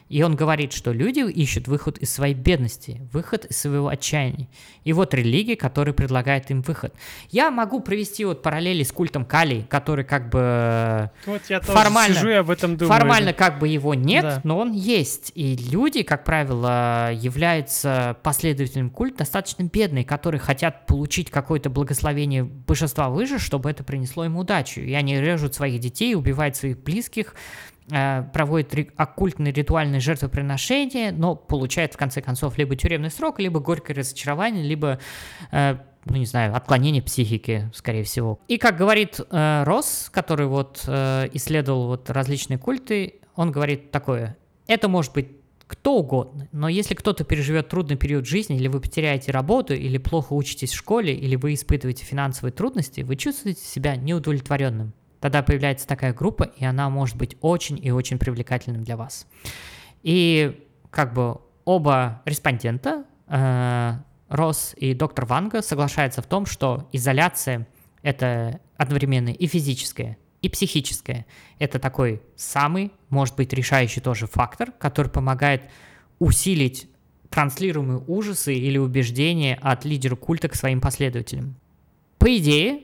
[0.10, 4.48] И он говорит, что люди ищут выход из своей бедности, выход из своего отчаяния.
[4.84, 6.94] И вот религия, которая предлагает им выход.
[7.30, 12.30] Я могу провести вот параллели с культом Кали, который как бы вот я формально, сижу
[12.30, 12.96] и об этом думаю.
[12.96, 14.42] формально как бы его нет, да.
[14.44, 15.32] но он есть.
[15.36, 23.10] И люди, как правило, являются последователями культа достаточно бедные, которые хотят получить какое-то благословение божества
[23.10, 24.82] выше, чтобы это принесло им удачу.
[24.82, 27.36] И они режут своих детей, убивают своих близких,
[27.83, 33.98] Э, проводит оккультные ритуальные жертвоприношения, но получает в конце концов либо тюремный срок, либо горькое
[33.98, 35.00] разочарование, либо
[35.52, 38.40] э, ну не знаю, отклонение психики, скорее всего.
[38.48, 44.38] И как говорит э, Росс, который вот э, исследовал вот различные культы, он говорит такое:
[44.68, 45.28] это может быть
[45.68, 50.34] кто угодно, но если кто-то переживет трудный период жизни, или вы потеряете работу, или плохо
[50.34, 54.94] учитесь в школе, или вы испытываете финансовые трудности, вы чувствуете себя неудовлетворенным
[55.24, 59.26] тогда появляется такая группа, и она может быть очень и очень привлекательным для вас.
[60.02, 63.94] И как бы оба респондента, э,
[64.28, 67.70] Росс и доктор Ванга, соглашаются в том, что изоляция—
[68.02, 71.26] это одновременно и физическое, и психическое.
[71.58, 75.70] Это такой самый, может быть, решающий тоже фактор, который помогает
[76.20, 76.90] усилить
[77.30, 81.56] транслируемые ужасы или убеждения от лидера культа к своим последователям.
[82.18, 82.82] По идее,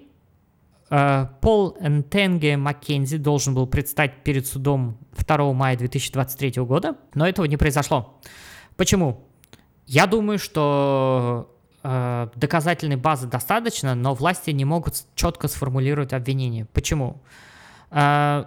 [0.90, 7.58] Пол Энтенге Маккензи должен был предстать перед судом 2 мая 2023 года, но этого не
[7.58, 8.20] произошло.
[8.76, 9.28] Почему?
[9.86, 16.66] Я думаю, что э, доказательной базы достаточно, но власти не могут четко сформулировать обвинение.
[16.66, 17.22] Почему?
[17.92, 18.46] Э,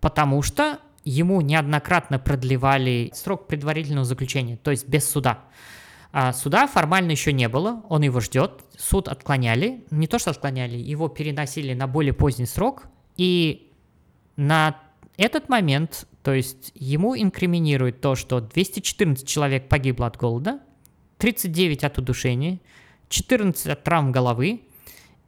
[0.00, 5.40] потому что ему неоднократно продлевали срок предварительного заключения, то есть без суда.
[6.10, 10.76] А суда формально еще не было, он его ждет, суд отклоняли, не то что отклоняли,
[10.76, 12.86] его переносили на более поздний срок,
[13.16, 13.70] и
[14.36, 14.80] на
[15.18, 20.60] этот момент, то есть ему инкриминируют то, что 214 человек погибло от голода,
[21.18, 22.60] 39 от удушения,
[23.10, 24.62] 14 от травм головы,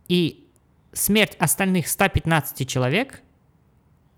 [0.09, 0.49] и
[0.93, 3.21] смерть остальных 115 человек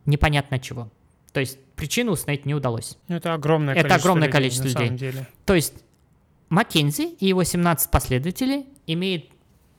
[0.05, 0.91] непонятно чего.
[1.33, 2.99] То есть причину установить не удалось.
[3.09, 5.13] Это огромное Это количество огромное людей, количество людей.
[5.45, 5.75] То есть
[6.53, 9.25] Маккензи и его 17 последователей имеют,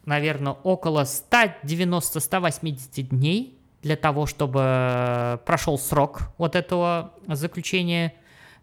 [0.06, 8.16] наверное, около 190-180 дней для того, чтобы прошел срок вот этого заключения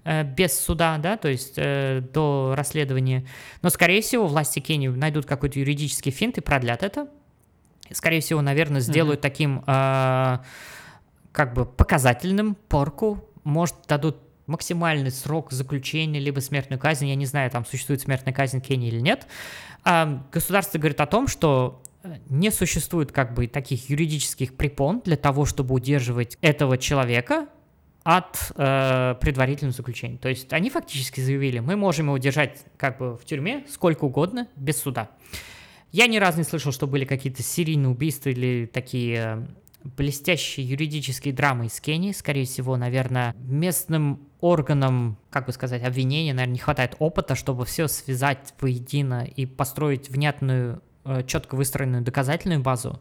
[0.02, 3.28] э, без суда, да, то есть э, до расследования.
[3.62, 7.06] Но, скорее всего, власти Кении найдут какой-то юридический финт и продлят это.
[7.92, 9.22] Скорее всего, наверное, сделают mm-hmm.
[9.22, 10.38] таким э,
[11.30, 13.24] как бы показательным порку.
[13.44, 14.16] Может, дадут
[14.50, 17.08] максимальный срок заключения, либо смертную казнь.
[17.08, 19.26] Я не знаю, там существует смертная казнь в Кении или нет.
[19.84, 25.16] А государство говорит о том, что э, не существует как бы таких юридических препон для
[25.16, 27.46] того, чтобы удерживать этого человека
[28.02, 30.18] от э, предварительного заключения.
[30.18, 34.48] То есть они фактически заявили, мы можем его держать как бы в тюрьме сколько угодно
[34.56, 35.10] без суда.
[35.92, 39.48] Я ни разу не слышал, что были какие-то серийные убийства или такие
[39.84, 42.12] блестящие юридические драмы из Кении.
[42.12, 47.88] Скорее всего, наверное, местным органам, как бы сказать, обвинения, наверное, не хватает опыта, чтобы все
[47.88, 53.00] связать воедино и построить внятную, э, четко выстроенную доказательную базу.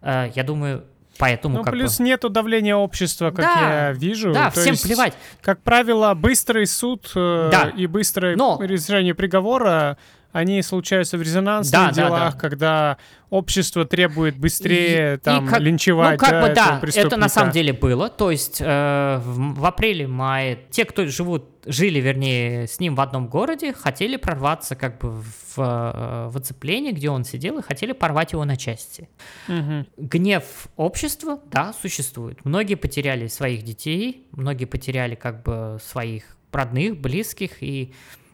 [0.00, 0.84] Э, я думаю,
[1.18, 2.04] Поэтому ну, как плюс бы...
[2.04, 4.32] нету давления общества, как да, я вижу.
[4.32, 5.14] Да, То всем есть, плевать.
[5.42, 7.68] Как правило, быстрый суд э, Да.
[7.68, 9.96] и быстрое Но- решение приговора,
[10.34, 12.40] они случаются в резонансных Да, да, делах, да.
[12.40, 12.98] когда
[13.30, 17.28] общество требует быстрее И- и там как- линчевать Ну, как да, бы да, это на
[17.28, 18.08] самом деле было.
[18.10, 23.28] То есть э, в, в апреле-мае те, кто живут, жили, вернее, с ним в одном
[23.28, 25.24] городе, хотели прорваться как бы в,
[25.56, 29.08] э, в оцепление, где он сидел, и хотели порвать его на части.
[29.46, 29.86] Мгм.
[29.96, 32.44] Гнев общества, да, существует.
[32.44, 37.92] Многие потеряли своих детей, многие потеряли как бы своих родных, близких, и...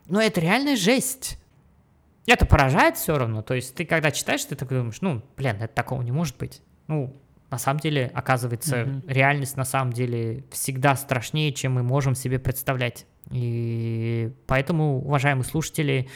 [0.09, 1.37] Но это реальная жесть.
[2.27, 3.43] Это поражает все равно.
[3.43, 6.63] То есть ты когда читаешь, ты такой думаешь, ну, блин, это такого не может быть.
[6.87, 7.17] Ну,
[7.51, 9.03] на самом деле, оказывается, Мгм.
[9.09, 13.07] реальность на самом деле всегда страшнее, чем мы можем себе представлять.
[13.31, 16.09] И поэтому, уважаемые слушатели,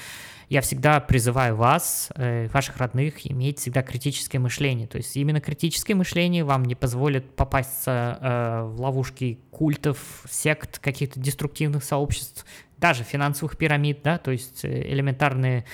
[0.49, 4.87] я всегда призываю вас, э, ваших родных, иметь всегда критическое мышление.
[4.87, 9.99] То есть именно критическое мышление вам не позволит попасться э, в ловушки культов,
[10.31, 12.45] сект, каких-то деструктивных сообществ,
[12.85, 15.65] даже финансовых пирамид, да, то есть э, элементарные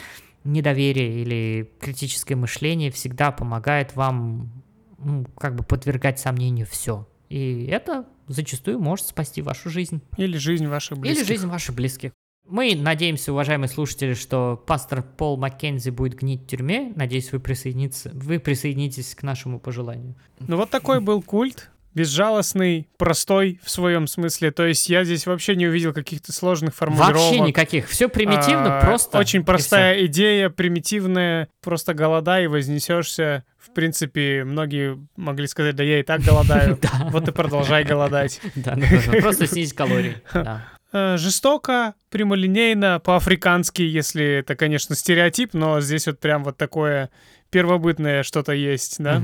[0.45, 4.53] недоверие или критическое мышление всегда помогает вам
[4.99, 7.09] ну, как бы подвергать сомнению все.
[7.29, 10.01] И это зачастую может спасти вашу жизнь.
[10.19, 11.21] Или жизнь ваших близких.
[11.21, 12.13] Или жизнь ваших близких.
[12.47, 16.93] Мы надеемся, уважаемые слушатели, что пастор Пол Маккензи будет гнить в тюрьме.
[16.95, 20.15] Надеюсь, вы, присоединитесь, вы присоединитесь к нашему пожеланию.
[20.39, 21.73] Ну вот такой был культ.
[21.95, 24.53] Безжалостный, простой в своем смысле.
[24.53, 27.17] То есть я здесь вообще не увидел каких-то сложных формулировок.
[27.17, 27.89] Вообще никаких.
[27.89, 29.19] Все примитивно, А, просто.
[29.19, 31.49] Очень простая идея, примитивная.
[31.63, 33.45] Просто голодай и вознесешься.
[33.59, 36.79] В принципе, многие могли сказать, да я и так голодаю.
[36.83, 37.09] Да.
[37.11, 38.41] Вот и продолжай голодать.
[38.55, 38.77] Да.
[39.21, 40.23] Просто снизить калории.
[40.93, 47.11] Э, Жестоко, прямолинейно, по-африкански, если это, конечно, стереотип, но здесь вот прям вот такое
[47.51, 49.23] первобытное что-то есть, да,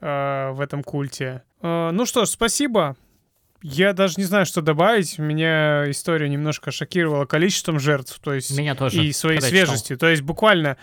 [0.00, 1.42] э, в этом культе.
[1.62, 2.96] Э, Ну что ж, спасибо.
[3.62, 5.18] Я даже не знаю, что добавить.
[5.18, 9.04] Меня история немножко шокировала количеством жертв, то есть Меня тоже.
[9.04, 9.98] и своей свежестью.
[9.98, 10.78] То есть буквально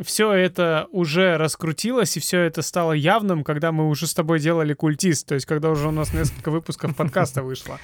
[0.00, 4.74] все это уже раскрутилось, и все это стало явным, когда мы уже с тобой делали
[4.74, 7.78] культист, то есть когда уже у нас несколько выпусков подкаста вышло.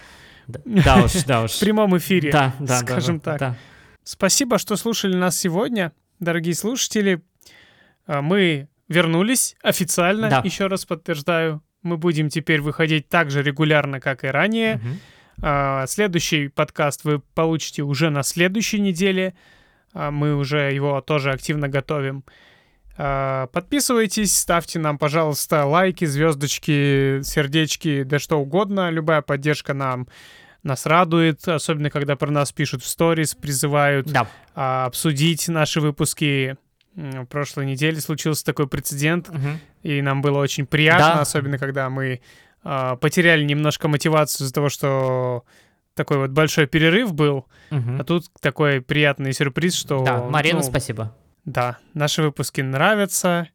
[0.49, 1.53] Да, уж, да уж.
[1.57, 2.33] В прямом эфире.
[2.33, 3.55] Да, да, скажем так.
[4.03, 7.23] Спасибо, что слушали нас сегодня, дорогие слушатели.
[8.07, 11.63] А, Мы вернулись официально, еще раз подтверждаю.
[11.83, 14.81] Мы будем теперь выходить так же регулярно, как и ранее.
[15.43, 19.35] А, Следующий подкаст вы получите уже на следующей неделе.
[19.95, 22.25] А, Мы уже его тоже активно готовим.
[22.99, 28.91] А, Подписывайтесь, ставьте нам, пожалуйста, лайки, звездочки, сердечки, да что угодно.
[28.91, 30.07] Любая поддержка нам
[30.63, 36.57] нас радует, особенно когда про нас пишут в сторис, призывают Да, а, обсудить наши выпуски.
[36.97, 39.61] В прошлой неделе случился такой прецедент, Мгм.
[39.83, 41.21] и нам было очень приятно, Да.
[41.21, 42.21] особенно когда мы
[42.63, 45.45] а, потеряли немножко мотивацию из-за того, что
[45.95, 48.01] такой вот большой перерыв был, Мгм.
[48.01, 50.05] а тут такой приятный сюрприз, что...
[50.05, 51.17] Да, Марина, ну, спасибо.
[51.47, 53.49] Да, наши выпуски нравятся,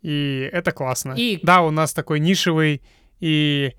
[0.00, 1.12] и это классно.
[1.18, 2.80] И- Да, у нас такой нишевый
[3.20, 3.74] и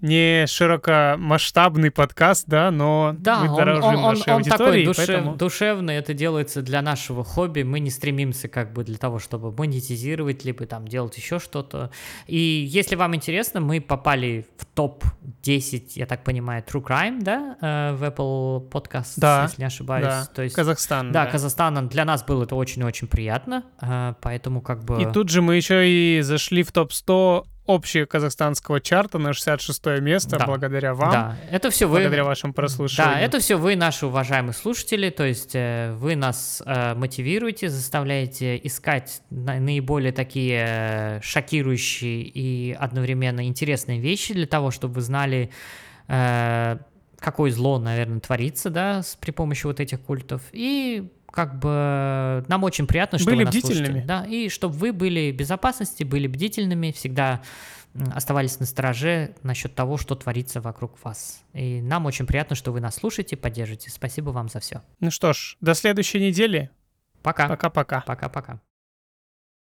[0.00, 4.84] не широкомасштабный подкаст, да, но Да, мы он, дорожим он- он- нашей он такой аудитории,
[4.86, 5.36] душев- поэтому...
[5.36, 10.44] душевный, это делается для нашего хобби, мы не стремимся как бы для того, чтобы монетизировать,
[10.44, 11.90] либо там делать еще что-то.
[12.26, 17.94] И если вам интересно, мы попали в топ-10, я так понимаю, True Crime, да, э,
[17.94, 20.04] в Apple Podcast, Да, если не ошибаюсь.
[20.06, 21.12] Да, То есть, Казахстан.
[21.12, 21.30] да, да.
[21.30, 25.00] Казахстан, для нас было это очень-очень приятно, э, поэтому как бы...
[25.02, 30.38] И тут же мы еще и зашли в топ-100 общего казахстанского чарта на 66 место,
[30.38, 30.46] Да.
[30.46, 31.98] благодаря вам, Да, это все вы...
[31.98, 33.14] благодаря вашему прослушиванию.
[33.16, 38.56] Да, это все вы, наши уважаемые слушатели, то есть э, вы нас э, мотивируете, заставляете
[38.62, 45.50] искать на- наиболее такие э, шокирующие и одновременно интересные вещи для того, чтобы вы знали,
[46.08, 46.76] э,
[47.18, 50.42] какое зло, наверное, творится, да, с, при помощи вот этих культов.
[50.52, 53.84] И как бы нам очень приятно, что Были вы нас бдительными.
[53.84, 54.06] слушаете.
[54.06, 57.42] Да, и чтобы вы были в безопасности, были бдительными, всегда
[58.14, 61.42] оставались на стороже насчет того, что творится вокруг вас.
[61.52, 63.90] И нам очень приятно, что вы нас слушаете, поддержите.
[63.90, 64.82] Спасибо вам за все.
[65.00, 66.70] Ну что ж, до следующей недели.
[67.22, 67.48] Пока.
[67.48, 68.00] Пока-пока.
[68.00, 68.60] Пока-пока.